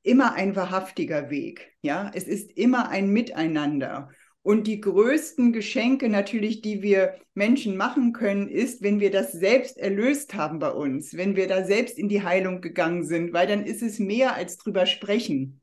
immer 0.05 0.35
ein 0.35 0.55
wahrhaftiger 0.55 1.31
Weg. 1.31 1.73
Ja, 1.83 2.11
es 2.15 2.25
ist 2.25 2.53
immer 2.53 2.89
ein 2.91 3.09
Miteinander. 3.09 4.11
Und 4.43 4.67
die 4.67 4.81
größten 4.81 5.53
Geschenke 5.53 6.11
natürlich, 6.11 6.61
die 6.61 6.83
wir 6.83 7.15
Menschen 7.33 7.79
machen 7.79 8.13
können, 8.13 8.47
ist, 8.47 8.83
wenn 8.83 9.01
wir 9.01 9.11
das 9.11 9.33
selbst 9.33 9.79
erlöst 9.79 10.35
haben 10.35 10.59
bei 10.59 10.71
uns, 10.71 11.17
wenn 11.17 11.35
wir 11.35 11.49
da 11.49 11.65
selbst 11.65 11.99
in 11.99 12.11
die 12.11 12.23
Heilung 12.23 12.61
gegangen 12.61 13.05
sind, 13.05 13.33
weil 13.33 13.47
dann 13.47 13.65
ist 13.65 13.83
es 13.83 13.99
mehr 13.99 14.35
als 14.35 14.59
drüber 14.59 14.85
sprechen. 14.85 15.63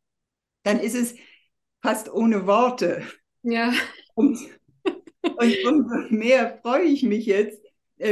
Dann 0.64 0.80
ist 0.80 0.96
es 0.96 1.16
fast 1.84 2.12
ohne 2.12 2.48
Worte. 2.48 3.04
Ja. 3.44 3.72
Und, 4.16 4.40
und 5.22 5.66
umso 5.66 5.96
mehr 6.10 6.60
freue 6.64 6.86
ich 6.86 7.04
mich 7.04 7.28
jetzt, 7.28 7.62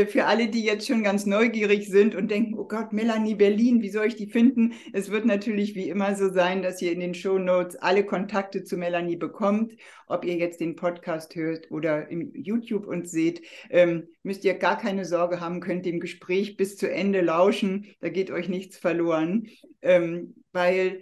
für 0.07 0.25
alle, 0.25 0.47
die 0.47 0.63
jetzt 0.63 0.87
schon 0.87 1.03
ganz 1.03 1.25
neugierig 1.25 1.87
sind 1.87 2.15
und 2.15 2.29
denken, 2.29 2.53
oh 2.53 2.67
Gott, 2.67 2.93
Melanie 2.93 3.35
Berlin, 3.35 3.81
wie 3.81 3.89
soll 3.89 4.05
ich 4.07 4.15
die 4.15 4.29
finden? 4.29 4.73
Es 4.93 5.09
wird 5.09 5.25
natürlich 5.25 5.75
wie 5.75 5.89
immer 5.89 6.15
so 6.15 6.31
sein, 6.31 6.61
dass 6.61 6.81
ihr 6.81 6.91
in 6.91 6.99
den 6.99 7.13
Show 7.13 7.39
Notes 7.39 7.75
alle 7.75 8.05
Kontakte 8.05 8.63
zu 8.63 8.77
Melanie 8.77 9.15
bekommt. 9.15 9.73
Ob 10.07 10.25
ihr 10.25 10.35
jetzt 10.35 10.59
den 10.59 10.75
Podcast 10.75 11.35
hört 11.35 11.71
oder 11.71 12.09
im 12.09 12.31
YouTube 12.35 12.87
uns 12.87 13.11
seht, 13.11 13.41
ähm, 13.69 14.07
müsst 14.23 14.45
ihr 14.45 14.53
gar 14.53 14.77
keine 14.77 15.05
Sorge 15.05 15.39
haben, 15.39 15.59
könnt 15.59 15.85
dem 15.85 15.99
Gespräch 15.99 16.57
bis 16.57 16.77
zu 16.77 16.89
Ende 16.89 17.21
lauschen. 17.21 17.87
Da 17.99 18.09
geht 18.09 18.31
euch 18.31 18.49
nichts 18.49 18.77
verloren, 18.77 19.47
ähm, 19.81 20.35
weil 20.51 21.01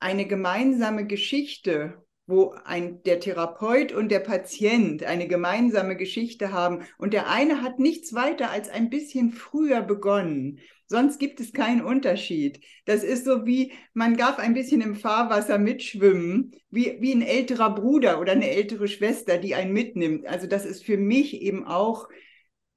eine 0.00 0.26
gemeinsame 0.26 1.06
Geschichte 1.06 2.05
wo 2.26 2.54
ein, 2.64 3.02
der 3.04 3.20
Therapeut 3.20 3.92
und 3.92 4.10
der 4.10 4.20
Patient 4.20 5.04
eine 5.04 5.28
gemeinsame 5.28 5.96
Geschichte 5.96 6.52
haben 6.52 6.82
und 6.98 7.12
der 7.12 7.30
eine 7.30 7.62
hat 7.62 7.78
nichts 7.78 8.14
weiter 8.14 8.50
als 8.50 8.68
ein 8.68 8.90
bisschen 8.90 9.30
früher 9.30 9.82
begonnen. 9.82 10.58
Sonst 10.88 11.18
gibt 11.18 11.40
es 11.40 11.52
keinen 11.52 11.82
Unterschied. 11.82 12.60
Das 12.84 13.02
ist 13.02 13.24
so 13.24 13.44
wie, 13.46 13.72
man 13.92 14.16
darf 14.16 14.38
ein 14.38 14.54
bisschen 14.54 14.80
im 14.80 14.94
Fahrwasser 14.94 15.58
mitschwimmen, 15.58 16.52
wie, 16.70 16.96
wie 17.00 17.12
ein 17.12 17.22
älterer 17.22 17.74
Bruder 17.74 18.20
oder 18.20 18.32
eine 18.32 18.50
ältere 18.50 18.86
Schwester, 18.88 19.38
die 19.38 19.54
einen 19.54 19.72
mitnimmt. 19.72 20.26
Also 20.26 20.46
das 20.46 20.64
ist 20.64 20.84
für 20.84 20.96
mich 20.96 21.42
eben 21.42 21.64
auch 21.66 22.08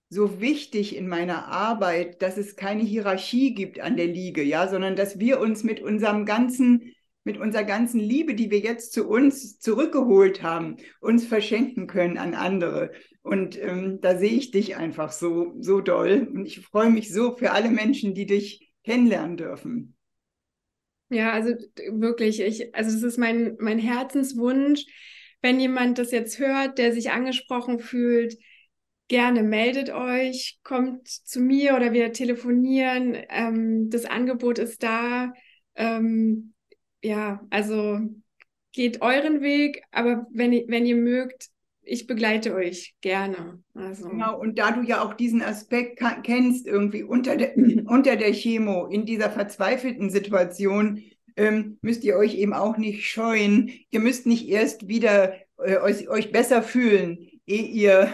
so 0.10 0.42
wichtig 0.42 0.96
in 0.96 1.08
meiner 1.08 1.48
Arbeit, 1.50 2.22
dass 2.24 2.38
es 2.38 2.56
keine 2.56 2.82
Hierarchie 2.82 3.54
gibt 3.54 3.80
an 3.80 3.96
der 3.96 4.08
Liege, 4.08 4.42
ja, 4.42 4.68
sondern 4.68 4.96
dass 4.96 5.20
wir 5.20 5.40
uns 5.40 5.64
mit 5.64 5.80
unserem 5.80 6.26
ganzen 6.26 6.94
mit 7.24 7.38
unserer 7.38 7.64
ganzen 7.64 8.00
Liebe, 8.00 8.34
die 8.34 8.50
wir 8.50 8.60
jetzt 8.60 8.94
zu 8.94 9.08
uns 9.08 9.60
zurückgeholt 9.60 10.42
haben, 10.42 10.78
uns 11.00 11.26
verschenken 11.26 11.88
können 11.88 12.18
an 12.18 12.34
andere. 12.34 12.92
Und 13.22 13.62
ähm, 13.62 14.00
da 14.02 14.18
sehe 14.18 14.32
ich 14.32 14.52
dich 14.52 14.78
einfach 14.78 15.12
so, 15.12 15.54
so 15.60 15.82
doll. 15.82 16.30
Und 16.34 16.46
ich 16.46 16.62
freue 16.62 16.90
mich 16.90 17.14
so 17.14 17.36
für 17.36 17.52
alle 17.52 17.70
Menschen, 17.70 18.14
die 18.14 18.26
dich 18.26 18.72
kennenlernen 18.84 19.38
dürfen. 19.38 19.96
Ja, 21.10 21.34
also 21.34 21.54
wirklich, 21.92 22.40
ich, 22.40 22.74
also 22.76 22.96
es 22.96 23.04
ist 23.04 23.18
mein, 23.18 23.58
mein 23.60 23.80
Herzenswunsch, 23.80 24.86
wenn 25.42 25.60
jemand 25.60 25.98
das 25.98 26.12
jetzt 26.12 26.40
hört, 26.40 26.78
der 26.78 26.94
sich 26.94 27.12
angesprochen 27.12 27.80
fühlt, 27.80 28.38
gerne 29.08 29.42
meldet 29.44 29.90
euch, 29.90 30.60
kommt 30.64 31.08
zu 31.08 31.42
mir 31.42 31.76
oder 31.76 31.94
wir 31.94 32.14
telefonieren. 32.14 33.18
Ähm, 33.30 33.90
das 33.90 34.06
Angebot 34.06 34.60
ist 34.60 34.84
da. 34.84 35.34
Ähm, 35.76 36.54
ja, 37.04 37.42
also 37.50 38.00
geht 38.72 39.02
euren 39.02 39.42
Weg, 39.42 39.84
aber 39.92 40.28
wenn, 40.32 40.52
wenn 40.68 40.86
ihr 40.86 40.96
mögt, 40.96 41.50
ich 41.82 42.06
begleite 42.06 42.54
euch 42.54 42.96
gerne. 43.02 43.64
Also. 43.74 44.10
Genau, 44.10 44.40
und 44.40 44.60
da 44.60 44.72
du 44.72 44.82
ja 44.82 45.04
auch 45.04 45.16
diesen 45.16 45.42
Aspekt 45.42 46.02
kennst, 46.24 46.68
irgendwie 46.68 47.04
unter 47.04 47.36
der, 47.36 47.58
unter 47.88 48.16
der 48.16 48.32
Chemo, 48.32 48.86
in 48.88 49.06
dieser 49.06 49.32
verzweifelten 49.32 50.10
Situation, 50.10 51.02
ähm, 51.36 51.80
müsst 51.82 52.04
ihr 52.04 52.16
euch 52.18 52.36
eben 52.36 52.54
auch 52.54 52.78
nicht 52.78 53.08
scheuen. 53.08 53.72
Ihr 53.90 54.02
müsst 54.02 54.28
nicht 54.28 54.48
erst 54.48 54.88
wieder 54.88 55.34
äh, 55.58 55.78
euch, 55.78 56.10
euch 56.10 56.32
besser 56.32 56.62
fühlen, 56.62 57.18
ehe 57.46 57.64
ihr 57.64 58.12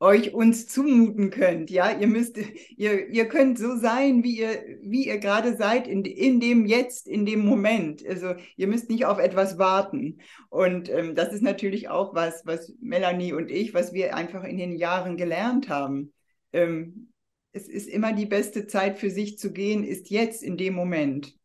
euch 0.00 0.32
uns 0.32 0.66
zumuten 0.66 1.30
könnt. 1.30 1.70
Ja, 1.70 1.96
ihr 1.96 2.06
müsst, 2.06 2.38
ihr, 2.76 3.08
ihr 3.08 3.28
könnt 3.28 3.58
so 3.58 3.76
sein, 3.76 4.24
wie 4.24 4.38
ihr, 4.38 4.78
wie 4.82 5.06
ihr 5.06 5.18
gerade 5.18 5.56
seid, 5.56 5.86
in, 5.86 6.04
in 6.04 6.40
dem 6.40 6.64
Jetzt, 6.64 7.06
in 7.06 7.26
dem 7.26 7.44
Moment. 7.44 8.04
Also 8.06 8.34
ihr 8.56 8.66
müsst 8.66 8.88
nicht 8.88 9.04
auf 9.04 9.18
etwas 9.18 9.58
warten. 9.58 10.18
Und 10.48 10.88
ähm, 10.88 11.14
das 11.14 11.32
ist 11.34 11.42
natürlich 11.42 11.90
auch 11.90 12.14
was, 12.14 12.46
was 12.46 12.72
Melanie 12.80 13.34
und 13.34 13.50
ich, 13.50 13.74
was 13.74 13.92
wir 13.92 14.16
einfach 14.16 14.42
in 14.44 14.56
den 14.56 14.76
Jahren 14.76 15.18
gelernt 15.18 15.68
haben. 15.68 16.14
Ähm, 16.54 17.12
es 17.52 17.68
ist 17.68 17.88
immer 17.88 18.14
die 18.14 18.26
beste 18.26 18.66
Zeit 18.66 18.98
für 18.98 19.10
sich 19.10 19.38
zu 19.38 19.52
gehen, 19.52 19.84
ist 19.84 20.08
jetzt 20.08 20.42
in 20.42 20.56
dem 20.56 20.74
Moment. 20.74 21.36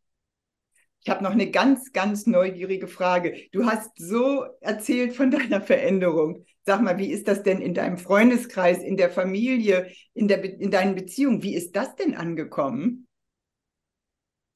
Ich 1.02 1.10
habe 1.10 1.22
noch 1.22 1.32
eine 1.32 1.50
ganz, 1.50 1.92
ganz 1.92 2.26
neugierige 2.26 2.88
Frage. 2.88 3.36
Du 3.52 3.66
hast 3.66 3.90
so 3.96 4.46
erzählt 4.60 5.14
von 5.14 5.30
deiner 5.30 5.60
Veränderung. 5.60 6.46
Sag 6.66 6.82
mal, 6.82 6.98
wie 6.98 7.12
ist 7.12 7.28
das 7.28 7.44
denn 7.44 7.60
in 7.60 7.74
deinem 7.74 7.96
Freundeskreis, 7.96 8.82
in 8.82 8.96
der 8.96 9.08
Familie, 9.08 9.92
in, 10.14 10.26
der, 10.26 10.42
in 10.42 10.72
deinen 10.72 10.96
Beziehungen? 10.96 11.44
Wie 11.44 11.54
ist 11.54 11.76
das 11.76 11.94
denn 11.94 12.16
angekommen? 12.16 13.06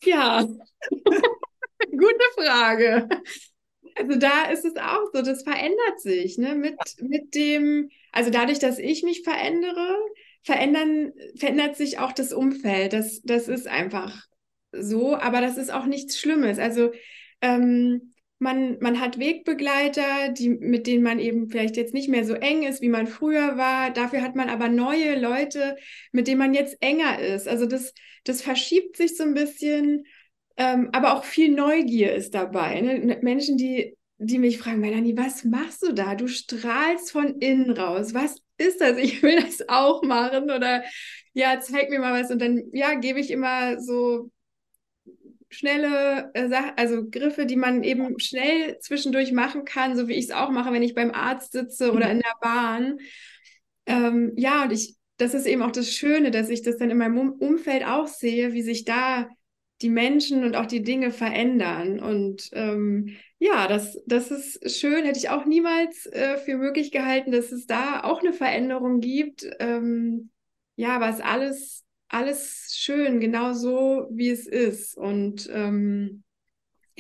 Ja, 0.03 0.45
gute 1.91 2.25
Frage. 2.35 3.09
Also 3.95 4.19
da 4.19 4.51
ist 4.51 4.65
es 4.65 4.77
auch 4.77 5.11
so, 5.13 5.23
das 5.23 5.45
verändert 5.45 6.01
sich, 6.01 6.37
ne? 6.37 6.57
Mit, 6.57 6.77
mit 7.01 7.35
dem, 7.35 7.91
also 8.13 8.31
dadurch, 8.31 8.59
dass 8.59 8.79
ich 8.79 9.05
mich 9.05 9.23
verändere, 9.23 9.97
verändern, 10.43 11.13
verändert 11.37 11.77
sich 11.77 11.99
auch 12.01 12.13
das 12.13 12.33
Umfeld. 12.33 12.93
Das, 12.93 13.21
das 13.23 13.47
ist 13.47 13.69
einfach 13.69 14.27
so, 14.73 15.17
aber 15.17 15.41
das 15.41 15.57
ist 15.59 15.73
auch 15.73 15.87
nichts 15.87 16.19
Schlimmes. 16.19 16.59
Also 16.59 16.93
ähm, 17.41 18.13
man, 18.41 18.79
man 18.81 19.01
hat 19.01 19.19
Wegbegleiter, 19.19 20.31
die, 20.31 20.49
mit 20.49 20.87
denen 20.87 21.05
man 21.05 21.19
eben 21.19 21.51
vielleicht 21.51 21.77
jetzt 21.77 21.93
nicht 21.93 22.09
mehr 22.09 22.25
so 22.25 22.33
eng 22.33 22.63
ist, 22.63 22.81
wie 22.81 22.89
man 22.89 23.07
früher 23.07 23.59
war. 23.59 23.91
Dafür 23.91 24.23
hat 24.23 24.35
man 24.35 24.49
aber 24.49 24.69
neue 24.69 25.21
Leute, 25.21 25.77
mit 26.11 26.27
denen 26.27 26.39
man 26.39 26.55
jetzt 26.55 26.79
enger 26.81 27.19
ist. 27.19 27.47
Also 27.47 27.67
das, 27.67 27.93
das 28.25 28.41
verschiebt 28.41 28.97
sich 28.97 29.17
so 29.17 29.25
ein 29.25 29.35
bisschen, 29.35 30.07
ähm, 30.57 30.89
aber 30.93 31.15
auch 31.15 31.25
viel 31.25 31.51
Neugier 31.51 32.15
ist 32.15 32.35
dabei. 32.35 32.81
Ne? 32.81 33.19
Menschen, 33.21 33.59
die, 33.59 33.95
die 34.17 34.39
mich 34.39 34.57
fragen, 34.57 34.81
Melanie, 34.81 35.17
was 35.19 35.45
machst 35.45 35.83
du 35.83 35.93
da? 35.93 36.15
Du 36.15 36.27
strahlst 36.27 37.13
von 37.13 37.39
innen 37.41 37.71
raus. 37.71 38.15
Was 38.15 38.37
ist 38.57 38.81
das? 38.81 38.97
Ich 38.97 39.23
will 39.23 39.37
das 39.43 39.69
auch 39.69 40.03
machen 40.03 40.45
oder 40.45 40.83
ja, 41.35 41.61
zeig 41.61 41.91
mir 41.91 42.01
mal 42.01 42.19
was. 42.19 42.31
Und 42.31 42.41
dann, 42.41 42.63
ja, 42.73 42.95
gebe 42.95 43.21
ich 43.21 43.31
immer 43.31 43.79
so 43.81 44.31
schnelle 45.51 46.31
äh, 46.35 46.49
Sachen, 46.49 46.73
also 46.77 47.11
Griffe, 47.11 47.45
die 47.45 47.57
man 47.57 47.83
eben 47.83 48.19
schnell 48.19 48.79
zwischendurch 48.79 49.33
machen 49.33 49.65
kann, 49.65 49.97
so 49.97 50.09
wie 50.09 50.15
ich 50.15 50.27
es 50.27 50.31
auch 50.31 50.51
mache, 50.51 50.73
wenn 50.73 50.83
ich 50.83 50.95
beim 50.95 51.11
Arzt 51.11 51.53
sitze 51.53 51.93
oder 51.93 52.07
mhm. 52.07 52.13
in 52.13 52.19
der 52.21 52.35
Bahn. 52.41 52.99
Ähm, 53.87 54.33
ja, 54.37 54.65
und 54.65 54.73
ich, 54.73 54.97
das 55.17 55.35
ist 55.35 55.47
eben 55.47 55.63
auch 55.63 55.73
das 55.73 55.93
Schöne, 55.93 56.31
dass 56.31 56.49
ich 56.49 56.63
das 56.63 56.79
dann 56.79 56.91
in 56.91 56.99
meinem 56.99 57.31
Umfeld 57.33 57.85
auch 57.85 58.07
sehe, 58.07 58.53
wie 58.53 58.63
sich 58.63 58.85
da 58.85 59.29
die 59.83 59.91
Menschen 59.91 60.45
und 60.45 60.57
auch 60.57 60.67
die 60.67 60.83
Dinge 60.83 61.11
verändern. 61.11 62.01
Und 62.01 62.51
ähm, 62.53 63.17
ja, 63.39 63.67
das, 63.67 63.99
das 64.07 64.31
ist 64.31 64.79
schön. 64.79 65.05
Hätte 65.05 65.19
ich 65.19 65.31
auch 65.31 65.47
niemals 65.47 66.07
äh, 66.07 66.37
für 66.39 66.57
möglich 66.57 66.93
gehalten, 66.93 67.33
dass 67.33 67.51
es 67.51 67.67
da 67.67 68.05
auch 68.05 68.21
eine 68.21 68.33
Veränderung 68.33 69.01
gibt. 69.01 69.47
Ähm, 69.59 70.31
ja, 70.77 71.07
es 71.09 71.21
alles 71.21 71.85
alles 72.11 72.75
schön, 72.77 73.21
genau 73.21 73.53
so, 73.53 74.09
wie 74.11 74.31
es 74.31 74.47
ist. 74.47 74.97
Und 74.97 75.49
ähm, 75.53 76.23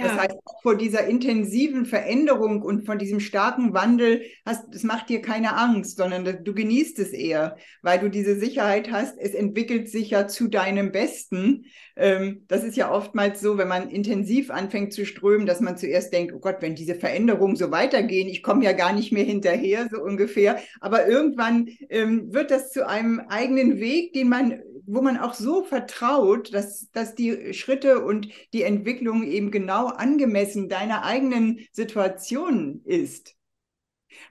ja. 0.00 0.06
Das 0.06 0.18
heißt, 0.18 0.36
vor 0.62 0.76
dieser 0.76 1.06
intensiven 1.06 1.84
Veränderung 1.84 2.62
und 2.62 2.86
von 2.86 2.98
diesem 2.98 3.20
starken 3.20 3.74
Wandel, 3.74 4.22
hast, 4.46 4.72
das 4.72 4.82
macht 4.82 5.08
dir 5.08 5.20
keine 5.20 5.56
Angst, 5.56 5.98
sondern 5.98 6.42
du 6.42 6.54
genießt 6.54 6.98
es 7.00 7.10
eher, 7.10 7.56
weil 7.82 7.98
du 7.98 8.08
diese 8.08 8.38
Sicherheit 8.38 8.90
hast, 8.90 9.18
es 9.18 9.34
entwickelt 9.34 9.90
sich 9.90 10.10
ja 10.10 10.26
zu 10.26 10.48
deinem 10.48 10.90
Besten. 10.92 11.66
Ähm, 11.96 12.44
das 12.48 12.64
ist 12.64 12.76
ja 12.76 12.90
oftmals 12.90 13.40
so, 13.40 13.58
wenn 13.58 13.68
man 13.68 13.90
intensiv 13.90 14.50
anfängt 14.50 14.94
zu 14.94 15.04
strömen, 15.04 15.46
dass 15.46 15.60
man 15.60 15.76
zuerst 15.76 16.12
denkt, 16.12 16.32
oh 16.34 16.38
Gott, 16.38 16.58
wenn 16.60 16.74
diese 16.74 16.94
Veränderungen 16.94 17.56
so 17.56 17.70
weitergehen, 17.70 18.28
ich 18.28 18.42
komme 18.42 18.64
ja 18.64 18.72
gar 18.72 18.94
nicht 18.94 19.12
mehr 19.12 19.24
hinterher, 19.24 19.88
so 19.90 20.00
ungefähr. 20.00 20.60
Aber 20.80 21.06
irgendwann 21.06 21.68
ähm, 21.90 22.32
wird 22.32 22.50
das 22.50 22.70
zu 22.70 22.88
einem 22.88 23.20
eigenen 23.28 23.80
Weg, 23.80 24.14
den 24.14 24.30
man 24.30 24.62
wo 24.92 25.00
man 25.02 25.16
auch 25.16 25.34
so 25.34 25.62
vertraut, 25.62 26.52
dass, 26.52 26.90
dass 26.90 27.14
die 27.14 27.54
Schritte 27.54 28.04
und 28.04 28.28
die 28.52 28.62
Entwicklung 28.62 29.22
eben 29.24 29.50
genau 29.50 29.86
angemessen 29.86 30.68
deiner 30.68 31.04
eigenen 31.04 31.66
Situation 31.72 32.82
ist. 32.84 33.36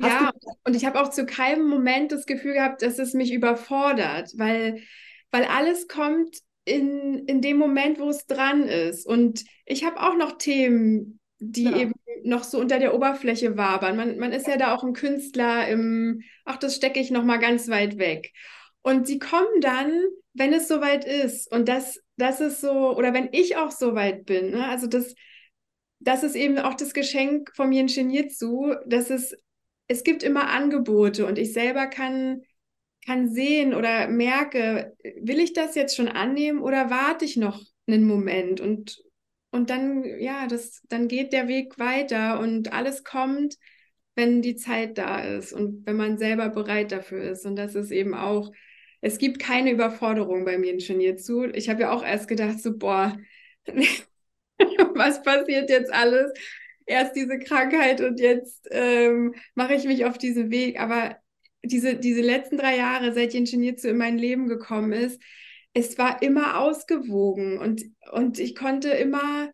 Hast 0.01 0.11
ja, 0.11 0.31
und 0.65 0.75
ich 0.75 0.85
habe 0.85 1.01
auch 1.01 1.09
zu 1.09 1.25
keinem 1.25 1.67
Moment 1.67 2.11
das 2.11 2.25
Gefühl 2.25 2.53
gehabt, 2.53 2.81
dass 2.81 2.99
es 2.99 3.13
mich 3.13 3.33
überfordert, 3.33 4.33
weil, 4.35 4.81
weil 5.31 5.45
alles 5.45 5.87
kommt 5.87 6.37
in, 6.65 7.25
in 7.25 7.41
dem 7.41 7.57
Moment, 7.57 7.99
wo 7.99 8.09
es 8.09 8.25
dran 8.25 8.63
ist. 8.63 9.05
Und 9.05 9.45
ich 9.65 9.85
habe 9.85 10.01
auch 10.01 10.15
noch 10.15 10.37
Themen, 10.37 11.19
die 11.39 11.63
ja. 11.63 11.77
eben 11.77 11.93
noch 12.23 12.43
so 12.43 12.59
unter 12.59 12.79
der 12.79 12.93
Oberfläche 12.93 13.57
wabern. 13.57 13.95
Man, 13.95 14.17
man 14.17 14.33
ist 14.33 14.47
ja 14.47 14.57
da 14.57 14.75
auch 14.75 14.83
ein 14.83 14.93
Künstler 14.93 15.67
im, 15.67 16.21
ach, 16.43 16.57
das 16.57 16.75
stecke 16.75 16.99
ich 16.99 17.11
noch 17.11 17.23
mal 17.23 17.37
ganz 17.37 17.69
weit 17.69 17.97
weg. 17.97 18.33
Und 18.81 19.07
sie 19.07 19.19
kommen 19.19 19.61
dann, 19.61 19.91
wenn 20.33 20.53
es 20.53 20.67
soweit 20.67 21.05
ist. 21.05 21.51
Und 21.51 21.67
das, 21.67 21.99
das 22.17 22.39
ist 22.39 22.61
so, 22.61 22.95
oder 22.95 23.13
wenn 23.13 23.29
ich 23.31 23.57
auch 23.57 23.71
soweit 23.71 24.25
bin. 24.25 24.51
Ne? 24.51 24.65
Also 24.67 24.87
das, 24.87 25.15
das 25.99 26.23
ist 26.23 26.35
eben 26.35 26.57
auch 26.59 26.75
das 26.75 26.93
Geschenk 26.93 27.51
vom 27.55 27.71
Yin 27.71 27.87
Jitsu, 27.87 28.73
dass 28.85 29.09
es, 29.09 29.35
es 29.87 30.03
gibt 30.03 30.23
immer 30.23 30.49
Angebote 30.49 31.25
und 31.25 31.37
ich 31.37 31.53
selber 31.53 31.87
kann, 31.87 32.43
kann 33.05 33.29
sehen 33.29 33.73
oder 33.73 34.07
merke, 34.07 34.95
will 35.21 35.39
ich 35.39 35.53
das 35.53 35.75
jetzt 35.75 35.95
schon 35.95 36.07
annehmen 36.07 36.61
oder 36.61 36.89
warte 36.89 37.25
ich 37.25 37.37
noch 37.37 37.61
einen 37.87 38.05
Moment 38.05 38.61
und, 38.61 39.01
und 39.51 39.69
dann, 39.69 40.03
ja, 40.19 40.47
das, 40.47 40.81
dann 40.89 41.07
geht 41.07 41.33
der 41.33 41.47
Weg 41.47 41.79
weiter 41.79 42.39
und 42.39 42.71
alles 42.71 43.03
kommt, 43.03 43.55
wenn 44.15 44.41
die 44.41 44.55
Zeit 44.55 44.97
da 44.97 45.21
ist 45.21 45.53
und 45.53 45.85
wenn 45.85 45.95
man 45.95 46.17
selber 46.17 46.49
bereit 46.49 46.91
dafür 46.91 47.23
ist. 47.23 47.45
Und 47.45 47.55
das 47.55 47.73
ist 47.73 47.91
eben 47.91 48.13
auch 48.13 48.51
es 49.01 49.17
gibt 49.17 49.39
keine 49.39 49.71
Überforderung 49.71 50.45
bei 50.45 50.57
mir 50.57 50.73
in 50.73 51.01
Jitsu. 51.01 51.45
Ich 51.53 51.69
habe 51.69 51.81
ja 51.81 51.91
auch 51.91 52.03
erst 52.03 52.27
gedacht, 52.27 52.59
so, 52.61 52.77
boah, 52.77 53.17
was 54.95 55.23
passiert 55.23 55.69
jetzt 55.69 55.91
alles? 55.93 56.31
Erst 56.85 57.15
diese 57.15 57.39
Krankheit 57.39 58.01
und 58.01 58.19
jetzt 58.19 58.67
ähm, 58.71 59.35
mache 59.55 59.75
ich 59.75 59.85
mich 59.85 60.05
auf 60.05 60.17
diesen 60.17 60.51
Weg. 60.51 60.79
Aber 60.79 61.17
diese, 61.63 61.95
diese 61.95 62.21
letzten 62.21 62.57
drei 62.57 62.77
Jahre, 62.77 63.13
seit 63.13 63.33
Yin 63.33 63.45
Jitsu 63.45 63.89
in 63.89 63.97
mein 63.97 64.17
Leben 64.17 64.47
gekommen 64.47 64.91
ist, 64.91 65.21
es 65.73 65.97
war 65.97 66.21
immer 66.21 66.59
ausgewogen 66.59 67.59
und, 67.59 67.83
und 68.11 68.39
ich 68.39 68.55
konnte 68.55 68.89
immer, 68.89 69.51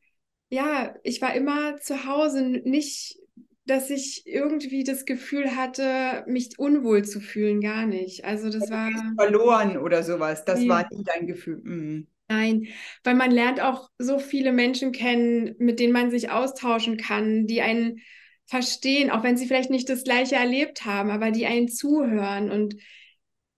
ja, 0.49 0.95
ich 1.03 1.21
war 1.21 1.36
immer 1.36 1.77
zu 1.77 2.05
Hause, 2.05 2.41
nicht 2.41 3.17
dass 3.65 3.89
ich 3.89 4.23
irgendwie 4.25 4.84
das 4.84 5.06
Gefühl 5.06 5.56
hatte, 5.56 6.23
mich 6.28 6.60
unwohl 6.60 7.04
zu 7.04 7.19
fühlen, 7.19 7.62
gar 7.62 7.86
nicht. 7.86 8.23
Also 8.23 8.49
das 8.49 8.69
war 8.69 8.91
verloren 9.17 9.78
oder 9.78 10.04
sowas. 10.04 10.45
Das 10.45 10.60
nee. 10.60 10.69
war 10.69 10.88
nicht 10.91 11.08
dein 11.08 11.25
Gefühl. 11.25 11.62
Mhm. 11.63 12.08
Nein, 12.28 12.67
weil 13.04 13.15
man 13.15 13.32
lernt 13.32 13.62
auch 13.62 13.89
so 13.99 14.17
viele 14.17 14.51
Menschen 14.51 14.91
kennen, 14.91 15.56
mit 15.60 15.80
denen 15.80 15.93
man 15.93 16.10
sich 16.10 16.32
austauschen 16.32 16.97
kann, 16.97 17.45
die 17.45 17.62
einen 17.62 18.01
verstehen, 18.47 19.10
auch 19.12 19.23
wenn 19.23 19.38
sie 19.38 19.47
vielleicht 19.47 19.69
nicht 19.69 19.89
das 19.89 20.04
Gleiche 20.04 20.36
erlebt 20.36 20.86
haben, 20.86 21.10
aber 21.10 21.32
die 21.32 21.45
einen 21.45 21.67
zuhören. 21.67 22.51
Und 22.51 22.75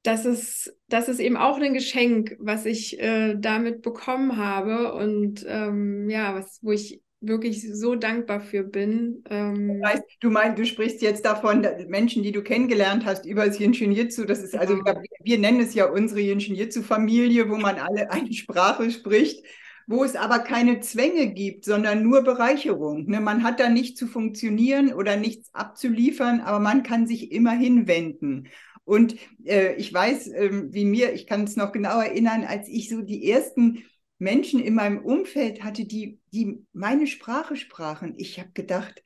das 0.04 0.26
ist, 0.26 0.74
das 0.88 1.10
ist 1.10 1.20
eben 1.20 1.36
auch 1.36 1.60
ein 1.60 1.74
Geschenk, 1.74 2.38
was 2.40 2.66
ich 2.66 3.00
äh, 3.00 3.36
damit 3.38 3.82
bekommen 3.82 4.38
habe 4.38 4.94
und 4.94 5.46
ähm, 5.48 6.10
ja, 6.10 6.36
was, 6.36 6.60
wo 6.62 6.72
ich 6.72 7.02
wirklich 7.28 7.68
so 7.74 7.96
dankbar 7.96 8.42
für 8.42 8.64
bin. 8.64 9.24
Ähm, 9.30 9.80
das 9.82 9.94
heißt, 9.94 10.04
du 10.20 10.30
meinst, 10.30 10.58
du 10.58 10.66
sprichst 10.66 11.02
jetzt 11.02 11.26
davon, 11.26 11.66
Menschen, 11.88 12.24
die 12.24 12.32
du 12.32 12.42
kennengelernt 12.42 13.06
hast 13.06 13.26
über 13.26 13.46
das 13.46 13.60
Yinshin 13.60 13.92
Jitsu. 13.92 14.26
Das 14.26 14.40
ist 14.40 14.56
also, 14.56 14.78
genau. 14.78 15.02
wir, 15.24 15.38
nennen 15.38 15.60
es 15.60 15.74
ja 15.74 15.86
unsere 15.86 16.22
Yinshin 16.22 16.56
Jitsu 16.56 16.82
Familie, 16.82 17.50
wo 17.50 17.58
man 17.58 17.78
alle 17.78 18.12
eine 18.12 18.34
Sprache 18.34 18.90
spricht, 18.92 19.46
wo 19.88 20.04
es 20.04 20.16
aber 20.16 20.40
keine 20.40 20.80
Zwänge 20.82 21.28
gibt, 21.28 21.66
sondern 21.66 22.04
nur 22.04 22.22
Bereicherung. 22.22 23.06
Ne? 23.08 23.22
Man 23.22 23.44
hat 23.44 23.60
da 23.60 23.70
nicht 23.70 23.98
zu 23.98 24.08
funktionieren 24.08 24.94
oder 24.94 25.16
nichts 25.16 25.54
abzuliefern, 25.54 26.42
aber 26.42 26.60
man 26.60 26.84
kann 26.84 27.08
sich 27.08 27.32
immer 27.32 27.52
hinwenden. 27.52 28.50
Und 28.84 29.16
äh, 29.44 29.76
ich 29.76 29.94
weiß, 29.94 30.30
äh, 30.30 30.50
wie 30.72 30.86
mir, 30.86 31.14
ich 31.14 31.28
kann 31.28 31.44
es 31.44 31.58
noch 31.58 31.74
genau 31.74 32.00
erinnern, 32.00 32.46
als 32.46 32.70
ich 32.70 32.90
so 32.90 33.02
die 33.02 33.30
ersten 33.30 33.84
Menschen 34.18 34.60
in 34.60 34.74
meinem 34.74 35.00
Umfeld 35.04 35.64
hatte, 35.64 35.86
die, 35.86 36.20
die 36.34 36.66
meine 36.74 37.08
Sprache 37.08 37.56
sprachen. 37.56 38.16
Ich 38.18 38.40
habe 38.40 38.52
gedacht, 38.54 39.04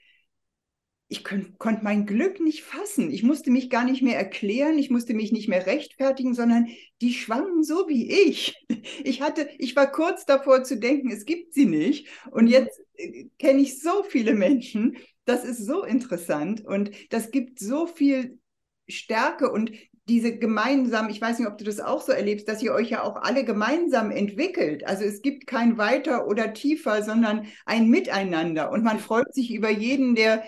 ich 1.11 1.25
konnte 1.25 1.83
mein 1.83 2.05
Glück 2.05 2.39
nicht 2.39 2.63
fassen. 2.63 3.11
Ich 3.11 3.21
musste 3.21 3.51
mich 3.51 3.69
gar 3.69 3.83
nicht 3.83 4.01
mehr 4.01 4.17
erklären, 4.17 4.77
ich 4.77 4.89
musste 4.89 5.13
mich 5.13 5.33
nicht 5.33 5.49
mehr 5.49 5.65
rechtfertigen, 5.65 6.33
sondern 6.33 6.69
die 7.01 7.13
schwangen 7.13 7.63
so 7.63 7.87
wie 7.87 8.09
ich. 8.09 8.55
Ich 9.03 9.21
hatte, 9.21 9.49
ich 9.57 9.75
war 9.75 9.91
kurz 9.91 10.25
davor 10.25 10.63
zu 10.63 10.77
denken, 10.77 11.11
es 11.11 11.25
gibt 11.25 11.53
sie 11.53 11.65
nicht. 11.65 12.07
Und 12.31 12.45
mhm. 12.45 12.51
jetzt 12.51 12.81
äh, 12.95 13.25
kenne 13.37 13.61
ich 13.61 13.79
so 13.79 14.03
viele 14.03 14.33
Menschen. 14.33 14.97
Das 15.25 15.43
ist 15.43 15.65
so 15.65 15.83
interessant 15.83 16.65
und 16.65 16.91
das 17.11 17.29
gibt 17.29 17.59
so 17.59 17.85
viel 17.85 18.39
Stärke 18.87 19.51
und 19.51 19.71
diese 20.11 20.37
gemeinsam, 20.37 21.07
ich 21.09 21.21
weiß 21.21 21.39
nicht, 21.39 21.47
ob 21.47 21.57
du 21.57 21.63
das 21.63 21.79
auch 21.79 22.01
so 22.01 22.11
erlebst, 22.11 22.49
dass 22.49 22.61
ihr 22.61 22.73
euch 22.73 22.89
ja 22.89 23.01
auch 23.03 23.15
alle 23.15 23.45
gemeinsam 23.45 24.11
entwickelt. 24.11 24.85
Also 24.85 25.05
es 25.05 25.21
gibt 25.21 25.47
kein 25.47 25.77
weiter 25.77 26.27
oder 26.27 26.53
tiefer, 26.53 27.01
sondern 27.01 27.47
ein 27.65 27.87
Miteinander. 27.87 28.71
Und 28.71 28.83
man 28.83 28.99
freut 28.99 29.33
sich 29.33 29.53
über 29.53 29.69
jeden, 29.69 30.13
der, 30.15 30.43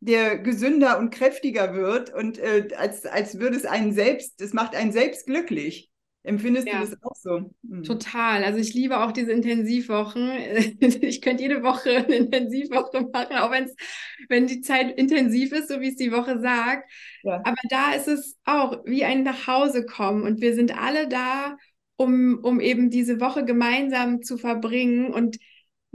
der 0.00 0.36
gesünder 0.38 0.98
und 0.98 1.10
kräftiger 1.10 1.74
wird 1.74 2.12
und 2.12 2.38
äh, 2.38 2.68
als, 2.76 3.06
als 3.06 3.38
würde 3.38 3.56
es 3.56 3.64
einen 3.64 3.92
selbst, 3.92 4.42
es 4.42 4.52
macht 4.52 4.76
einen 4.76 4.92
selbst 4.92 5.24
glücklich. 5.24 5.90
Empfindest 6.26 6.66
ja. 6.66 6.80
du 6.80 6.90
das 6.90 7.02
auch 7.02 7.14
so? 7.14 7.50
Mhm. 7.62 7.84
Total. 7.84 8.42
Also 8.42 8.58
ich 8.58 8.74
liebe 8.74 8.98
auch 8.98 9.12
diese 9.12 9.32
Intensivwochen. 9.32 10.30
Ich 11.06 11.22
könnte 11.22 11.44
jede 11.44 11.62
Woche 11.62 11.90
eine 11.90 12.16
Intensivwoche 12.16 13.08
machen, 13.12 13.36
auch 13.36 13.50
wenn's, 13.50 13.74
wenn 14.28 14.46
die 14.46 14.60
Zeit 14.60 14.98
intensiv 14.98 15.52
ist, 15.52 15.68
so 15.68 15.80
wie 15.80 15.88
es 15.88 15.96
die 15.96 16.12
Woche 16.12 16.40
sagt. 16.40 16.90
Ja. 17.22 17.40
Aber 17.44 17.56
da 17.70 17.92
ist 17.92 18.08
es 18.08 18.36
auch 18.44 18.84
wie 18.84 19.04
ein 19.04 19.22
Nachhausekommen 19.22 20.24
und 20.24 20.40
wir 20.40 20.54
sind 20.54 20.76
alle 20.76 21.08
da, 21.08 21.56
um, 21.96 22.40
um 22.42 22.60
eben 22.60 22.90
diese 22.90 23.20
Woche 23.20 23.44
gemeinsam 23.44 24.22
zu 24.22 24.36
verbringen. 24.36 25.12
Und 25.14 25.38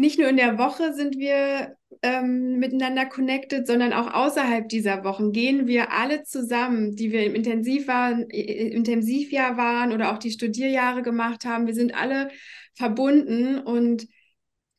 nicht 0.02 0.20
nur 0.20 0.28
in 0.28 0.38
der 0.38 0.58
Woche 0.58 0.94
sind 0.94 1.18
wir 1.18 1.78
ähm, 2.02 2.58
miteinander 2.58 3.06
connected, 3.06 3.68
sondern 3.68 3.94
auch 3.94 4.14
außerhalb 4.14 4.68
dieser 4.68 5.04
Wochen 5.04 5.32
gehen 5.32 5.68
wir 5.68 5.94
alle 5.94 6.24
zusammen, 6.24 6.96
die 6.96 7.12
wir 7.12 7.26
im 7.26 7.36
Intensiv 7.36 7.88
waren, 7.88 8.24
Intensivjahr 8.30 9.58
waren 9.58 9.94
oder 9.94 10.12
auch 10.12 10.18
die 10.18 10.32
Studierjahre 10.32 11.04
gemacht 11.04 11.46
haben. 11.46 11.68
Wir 11.68 11.76
sind 11.76 11.96
alle 11.96 12.30
verbunden 12.74 13.60
und 13.60 14.08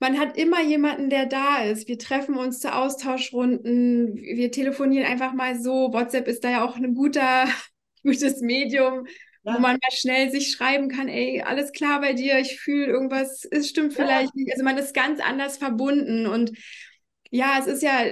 man 0.01 0.19
hat 0.19 0.37
immer 0.37 0.61
jemanden, 0.63 1.11
der 1.11 1.27
da 1.27 1.63
ist. 1.63 1.87
Wir 1.87 1.99
treffen 1.99 2.37
uns 2.37 2.59
zu 2.59 2.75
Austauschrunden, 2.75 4.17
wir 4.17 4.51
telefonieren 4.51 5.07
einfach 5.07 5.33
mal 5.33 5.61
so. 5.61 5.93
WhatsApp 5.93 6.27
ist 6.27 6.43
da 6.43 6.51
ja 6.51 6.65
auch 6.65 6.77
ein 6.77 6.95
guter, 6.95 7.47
gutes 8.03 8.41
Medium, 8.41 9.07
ja. 9.45 9.55
wo 9.55 9.59
man 9.59 9.79
mal 9.83 9.91
schnell 9.93 10.31
sich 10.31 10.53
schreiben 10.53 10.89
kann, 10.89 11.09
ey, 11.09 11.43
alles 11.43 11.73
klar 11.73 12.01
bei 12.01 12.13
dir, 12.13 12.39
ich 12.39 12.61
fühle 12.61 12.87
irgendwas, 12.87 13.47
es 13.51 13.69
stimmt 13.69 13.95
vielleicht 13.95 14.35
nicht. 14.35 14.53
Also 14.53 14.65
man 14.65 14.79
ist 14.79 14.95
ganz 14.95 15.21
anders 15.21 15.57
verbunden 15.57 16.27
und 16.27 16.53
ja, 17.31 17.57
es 17.59 17.67
ist 17.67 17.83
ja, 17.83 18.05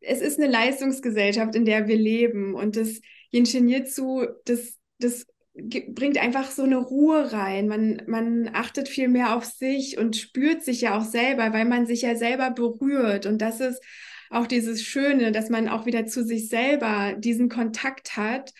es 0.00 0.20
ist 0.20 0.38
eine 0.38 0.50
Leistungsgesellschaft, 0.50 1.54
in 1.54 1.64
der 1.64 1.88
wir 1.88 1.96
leben. 1.96 2.54
Und 2.54 2.76
das 2.76 3.00
Jinshin 3.30 3.68
Jitsu, 3.68 4.26
das, 4.44 4.76
das 4.98 5.26
bringt 5.54 6.18
einfach 6.18 6.50
so 6.50 6.62
eine 6.62 6.76
Ruhe 6.76 7.32
rein. 7.32 7.68
Man, 7.68 8.02
man 8.06 8.50
achtet 8.52 8.88
viel 8.88 9.08
mehr 9.08 9.34
auf 9.34 9.44
sich 9.44 9.98
und 9.98 10.16
spürt 10.16 10.62
sich 10.62 10.82
ja 10.82 10.96
auch 10.98 11.04
selber, 11.04 11.52
weil 11.52 11.64
man 11.64 11.86
sich 11.86 12.02
ja 12.02 12.16
selber 12.16 12.50
berührt. 12.50 13.26
Und 13.26 13.38
das 13.38 13.60
ist 13.60 13.82
auch 14.30 14.46
dieses 14.46 14.82
Schöne, 14.82 15.32
dass 15.32 15.48
man 15.48 15.68
auch 15.68 15.86
wieder 15.86 16.06
zu 16.06 16.22
sich 16.22 16.48
selber 16.48 17.14
diesen 17.18 17.48
Kontakt 17.48 18.16
hat. 18.16 18.52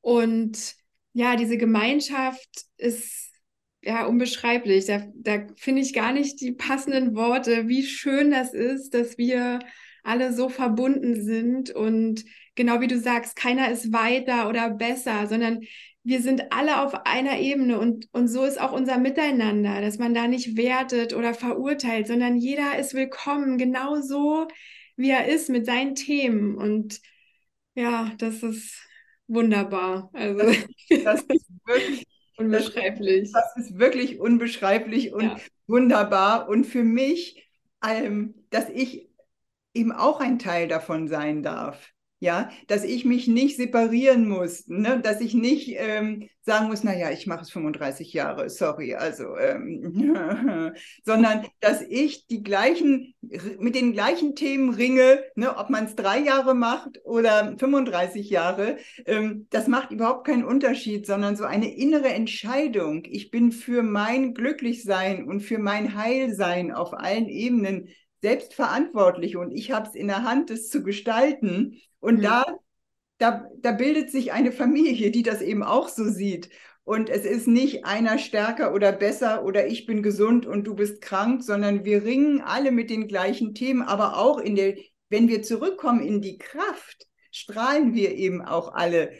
Und 0.00 0.77
ja, 1.18 1.34
diese 1.34 1.58
Gemeinschaft 1.58 2.48
ist 2.76 3.32
ja, 3.82 4.06
unbeschreiblich. 4.06 4.84
Da, 4.86 5.02
da 5.16 5.48
finde 5.56 5.82
ich 5.82 5.92
gar 5.92 6.12
nicht 6.12 6.40
die 6.40 6.52
passenden 6.52 7.16
Worte, 7.16 7.66
wie 7.66 7.82
schön 7.84 8.30
das 8.30 8.54
ist, 8.54 8.94
dass 8.94 9.18
wir 9.18 9.58
alle 10.04 10.32
so 10.32 10.48
verbunden 10.48 11.20
sind 11.20 11.70
und 11.70 12.24
genau 12.54 12.80
wie 12.80 12.86
du 12.86 13.00
sagst, 13.00 13.34
keiner 13.34 13.68
ist 13.68 13.92
weiter 13.92 14.48
oder 14.48 14.70
besser, 14.70 15.26
sondern 15.26 15.62
wir 16.04 16.22
sind 16.22 16.52
alle 16.52 16.82
auf 16.82 16.94
einer 17.04 17.40
Ebene 17.40 17.80
und, 17.80 18.06
und 18.12 18.28
so 18.28 18.44
ist 18.44 18.60
auch 18.60 18.72
unser 18.72 18.98
Miteinander, 18.98 19.80
dass 19.80 19.98
man 19.98 20.14
da 20.14 20.28
nicht 20.28 20.56
wertet 20.56 21.14
oder 21.14 21.34
verurteilt, 21.34 22.06
sondern 22.06 22.36
jeder 22.36 22.78
ist 22.78 22.94
willkommen, 22.94 23.58
genau 23.58 24.00
so, 24.00 24.46
wie 24.94 25.10
er 25.10 25.26
ist 25.26 25.50
mit 25.50 25.66
seinen 25.66 25.96
Themen. 25.96 26.54
Und 26.56 27.00
ja, 27.74 28.12
das 28.18 28.44
ist 28.44 28.87
wunderbar. 29.28 30.10
Also 30.12 30.44
das 31.04 31.22
ist 31.22 31.46
wirklich 31.66 32.06
Unbeschreiblich. 32.38 33.32
Das, 33.32 33.52
das, 33.54 33.66
ist 33.66 33.78
wirklich 33.78 34.20
unbeschreiblich 34.20 35.12
und 35.12 35.24
ja. 35.24 35.36
wunderbar. 35.66 36.48
Und 36.48 36.64
für 36.64 36.84
mich, 36.84 37.44
ähm, 37.84 38.46
dass 38.50 38.68
ich 38.68 39.10
eben 39.74 39.90
auch 39.90 40.20
ein 40.20 40.38
Teil 40.38 40.68
davon 40.68 41.08
sein 41.08 41.42
darf 41.42 41.92
ja, 42.20 42.50
dass 42.66 42.84
ich 42.84 43.04
mich 43.04 43.28
nicht 43.28 43.56
separieren 43.56 44.28
muss, 44.28 44.66
ne? 44.66 45.00
dass 45.00 45.20
ich 45.20 45.34
nicht 45.34 45.74
ähm, 45.76 46.28
sagen 46.40 46.68
muss, 46.68 46.82
naja, 46.82 47.10
ich 47.10 47.26
mache 47.26 47.42
es 47.42 47.50
35 47.50 48.12
Jahre, 48.12 48.50
sorry, 48.50 48.94
also, 48.94 49.36
ähm, 49.36 50.72
sondern 51.04 51.46
dass 51.60 51.82
ich 51.82 52.26
die 52.26 52.42
gleichen, 52.42 53.14
mit 53.58 53.76
den 53.76 53.92
gleichen 53.92 54.34
Themen 54.34 54.74
ringe, 54.74 55.22
ne? 55.36 55.56
ob 55.56 55.70
man 55.70 55.84
es 55.84 55.94
drei 55.94 56.18
Jahre 56.18 56.54
macht 56.54 57.00
oder 57.04 57.56
35 57.56 58.30
Jahre, 58.30 58.78
ähm, 59.06 59.46
das 59.50 59.68
macht 59.68 59.92
überhaupt 59.92 60.26
keinen 60.26 60.44
Unterschied, 60.44 61.06
sondern 61.06 61.36
so 61.36 61.44
eine 61.44 61.72
innere 61.72 62.08
Entscheidung. 62.08 63.04
Ich 63.08 63.30
bin 63.30 63.52
für 63.52 63.82
mein 63.82 64.34
Glücklichsein 64.34 65.24
und 65.24 65.40
für 65.40 65.58
mein 65.58 65.94
Heilsein 65.94 66.72
auf 66.72 66.94
allen 66.94 67.28
Ebenen 67.28 67.88
selbstverantwortlich 68.20 69.36
und 69.36 69.52
ich 69.52 69.70
habe 69.70 69.88
es 69.88 69.94
in 69.94 70.08
der 70.08 70.22
Hand, 70.22 70.50
es 70.50 70.68
zu 70.68 70.82
gestalten. 70.82 71.80
Und 72.00 72.18
mhm. 72.18 72.22
da, 72.22 72.44
da, 73.18 73.50
da 73.58 73.72
bildet 73.72 74.10
sich 74.10 74.32
eine 74.32 74.52
Familie, 74.52 75.10
die 75.10 75.22
das 75.22 75.42
eben 75.42 75.62
auch 75.62 75.88
so 75.88 76.04
sieht. 76.04 76.50
Und 76.84 77.10
es 77.10 77.26
ist 77.26 77.46
nicht 77.46 77.84
einer 77.84 78.18
stärker 78.18 78.72
oder 78.72 78.92
besser 78.92 79.44
oder 79.44 79.66
ich 79.66 79.84
bin 79.84 80.02
gesund 80.02 80.46
und 80.46 80.64
du 80.64 80.74
bist 80.74 81.02
krank, 81.02 81.42
sondern 81.42 81.84
wir 81.84 82.04
ringen 82.04 82.40
alle 82.40 82.72
mit 82.72 82.88
den 82.88 83.08
gleichen 83.08 83.54
Themen, 83.54 83.82
aber 83.82 84.16
auch 84.16 84.38
in 84.38 84.56
der, 84.56 84.74
wenn 85.10 85.28
wir 85.28 85.42
zurückkommen 85.42 86.00
in 86.00 86.22
die 86.22 86.38
Kraft, 86.38 87.06
strahlen 87.30 87.94
wir 87.94 88.14
eben 88.14 88.40
auch 88.40 88.72
alle 88.72 89.12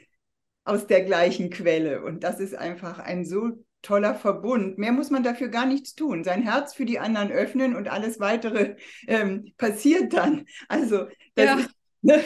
aus 0.64 0.87
der 0.87 1.02
gleichen 1.04 1.50
Quelle. 1.50 2.02
Und 2.02 2.24
das 2.24 2.40
ist 2.40 2.54
einfach 2.54 2.98
ein 2.98 3.26
so 3.26 3.64
toller 3.82 4.14
Verbund. 4.14 4.78
Mehr 4.78 4.92
muss 4.92 5.10
man 5.10 5.22
dafür 5.22 5.48
gar 5.48 5.66
nichts 5.66 5.94
tun. 5.94 6.24
Sein 6.24 6.42
Herz 6.42 6.74
für 6.74 6.84
die 6.84 6.98
anderen 6.98 7.30
öffnen 7.30 7.76
und 7.76 7.88
alles 7.88 8.20
weitere 8.20 8.76
ähm, 9.06 9.52
passiert 9.56 10.12
dann. 10.12 10.46
Also 10.68 11.06
ja. 11.36 11.58
ist, 11.58 11.70
ne, 12.02 12.22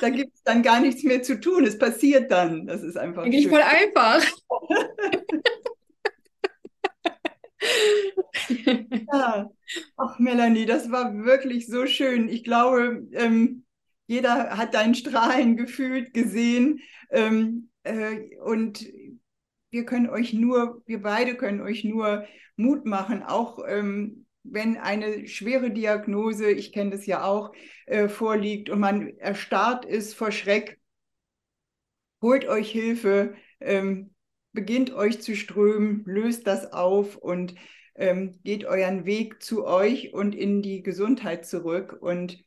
da 0.00 0.10
gibt 0.10 0.34
es 0.34 0.42
dann 0.42 0.62
gar 0.62 0.80
nichts 0.80 1.02
mehr 1.02 1.22
zu 1.22 1.40
tun. 1.40 1.64
Es 1.64 1.78
passiert 1.78 2.30
dann. 2.30 2.66
Das 2.66 2.82
ist 2.82 2.96
einfach. 2.96 3.24
Eigentlich 3.24 3.48
voll 3.48 3.62
einfach. 3.62 4.24
ja. 9.12 9.50
Ach, 9.96 10.18
Melanie, 10.18 10.66
das 10.66 10.90
war 10.90 11.24
wirklich 11.24 11.66
so 11.66 11.86
schön. 11.86 12.28
Ich 12.28 12.44
glaube, 12.44 13.06
ähm, 13.12 13.64
jeder 14.06 14.56
hat 14.56 14.74
dein 14.74 14.94
Strahlen 14.94 15.56
gefühlt, 15.56 16.14
gesehen. 16.14 16.80
Ähm, 17.10 17.70
äh, 17.82 18.36
und 18.38 18.86
wir 19.70 19.84
können 19.84 20.08
euch 20.08 20.32
nur, 20.32 20.82
wir 20.86 21.02
beide 21.02 21.36
können 21.36 21.60
euch 21.60 21.84
nur 21.84 22.24
Mut 22.56 22.84
machen, 22.86 23.22
auch 23.22 23.58
ähm, 23.66 24.26
wenn 24.42 24.76
eine 24.76 25.26
schwere 25.28 25.70
Diagnose, 25.70 26.50
ich 26.50 26.72
kenne 26.72 26.90
das 26.90 27.06
ja 27.06 27.24
auch, 27.24 27.52
äh, 27.86 28.08
vorliegt 28.08 28.70
und 28.70 28.80
man 28.80 29.16
erstarrt 29.18 29.84
ist 29.84 30.14
vor 30.14 30.32
Schreck, 30.32 30.78
holt 32.22 32.46
euch 32.46 32.70
Hilfe, 32.70 33.34
ähm, 33.60 34.14
beginnt 34.52 34.92
euch 34.92 35.20
zu 35.20 35.36
strömen, 35.36 36.02
löst 36.06 36.46
das 36.46 36.72
auf 36.72 37.16
und 37.16 37.54
ähm, 37.94 38.40
geht 38.44 38.64
euren 38.64 39.04
Weg 39.04 39.42
zu 39.42 39.66
euch 39.66 40.12
und 40.14 40.34
in 40.34 40.62
die 40.62 40.82
Gesundheit 40.82 41.46
zurück. 41.46 41.96
Und 42.00 42.42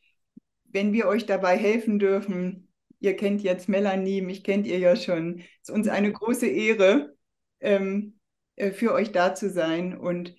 wenn 0.66 0.94
wir 0.94 1.08
euch 1.08 1.26
dabei 1.26 1.58
helfen 1.58 2.00
dürfen, 2.00 2.71
ihr 3.02 3.16
kennt 3.18 3.42
jetzt 3.42 3.68
Melanie, 3.68 4.22
mich 4.22 4.44
kennt 4.44 4.66
ihr 4.68 4.80
ja 4.80 4.96
schon, 4.96 5.40
es 5.40 5.70
ist 5.70 5.72
uns 5.72 5.88
eine 5.90 6.14
große 6.14 6.48
Ehre, 6.48 7.16
ähm, 7.60 8.20
äh, 8.56 8.72
für 8.72 8.94
euch 8.94 9.12
da 9.12 9.36
zu 9.36 9.50
sein. 9.50 9.98
Und 9.98 10.36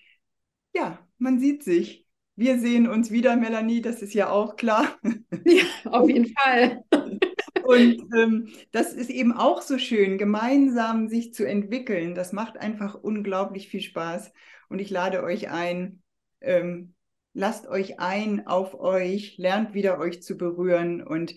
ja, 0.74 0.98
man 1.18 1.38
sieht 1.40 1.64
sich. 1.64 2.06
Wir 2.34 2.58
sehen 2.58 2.88
uns 2.88 3.10
wieder, 3.10 3.36
Melanie, 3.36 3.82
das 3.82 4.00
ist 4.00 4.14
ja 4.14 4.30
auch 4.30 4.56
klar. 4.56 4.98
Ja, 5.44 5.64
auf 5.90 6.08
jeden 6.08 6.32
Fall. 6.34 6.84
Und 7.64 8.02
ähm, 8.16 8.48
das 8.70 8.92
ist 8.92 9.10
eben 9.10 9.32
auch 9.32 9.60
so 9.60 9.78
schön, 9.78 10.18
gemeinsam 10.18 11.08
sich 11.08 11.34
zu 11.34 11.44
entwickeln. 11.44 12.14
Das 12.14 12.32
macht 12.32 12.58
einfach 12.58 12.94
unglaublich 12.94 13.68
viel 13.68 13.80
Spaß. 13.80 14.32
Und 14.68 14.78
ich 14.78 14.90
lade 14.90 15.22
euch 15.24 15.50
ein, 15.50 16.02
ähm, 16.40 16.94
lasst 17.34 17.66
euch 17.66 17.98
ein 17.98 18.46
auf 18.46 18.74
euch, 18.78 19.36
lernt 19.36 19.74
wieder 19.74 19.98
euch 19.98 20.22
zu 20.22 20.36
berühren. 20.36 21.02
Und 21.02 21.34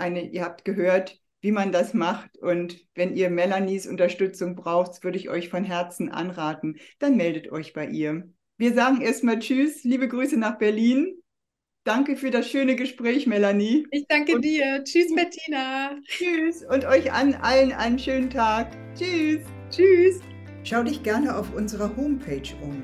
eine, 0.00 0.30
ihr 0.30 0.42
habt 0.42 0.64
gehört, 0.64 1.20
wie 1.40 1.52
man 1.52 1.70
das 1.72 1.94
macht. 1.94 2.36
Und 2.38 2.84
wenn 2.94 3.14
ihr 3.14 3.30
Melanies 3.30 3.86
Unterstützung 3.86 4.56
braucht, 4.56 5.04
würde 5.04 5.18
ich 5.18 5.30
euch 5.30 5.48
von 5.48 5.62
Herzen 5.64 6.10
anraten, 6.10 6.78
dann 6.98 7.16
meldet 7.16 7.52
euch 7.52 7.72
bei 7.72 7.86
ihr. 7.86 8.28
Wir 8.56 8.74
sagen 8.74 9.00
erstmal 9.00 9.38
Tschüss, 9.38 9.84
liebe 9.84 10.08
Grüße 10.08 10.36
nach 10.36 10.58
Berlin. 10.58 11.14
Danke 11.84 12.16
für 12.16 12.30
das 12.30 12.46
schöne 12.46 12.76
Gespräch, 12.76 13.26
Melanie. 13.26 13.86
Ich 13.90 14.04
danke 14.06 14.34
und 14.34 14.44
dir. 14.44 14.84
Tschüss, 14.84 15.14
Bettina. 15.14 15.96
Tschüss 16.06 16.62
und 16.62 16.84
euch 16.84 17.10
an 17.10 17.32
allen 17.34 17.72
einen 17.72 17.98
schönen 17.98 18.28
Tag. 18.28 18.76
Tschüss. 18.94 19.40
Tschüss. 19.70 20.20
Schau 20.62 20.82
dich 20.82 21.02
gerne 21.02 21.34
auf 21.34 21.54
unserer 21.54 21.96
Homepage 21.96 22.54
um 22.62 22.82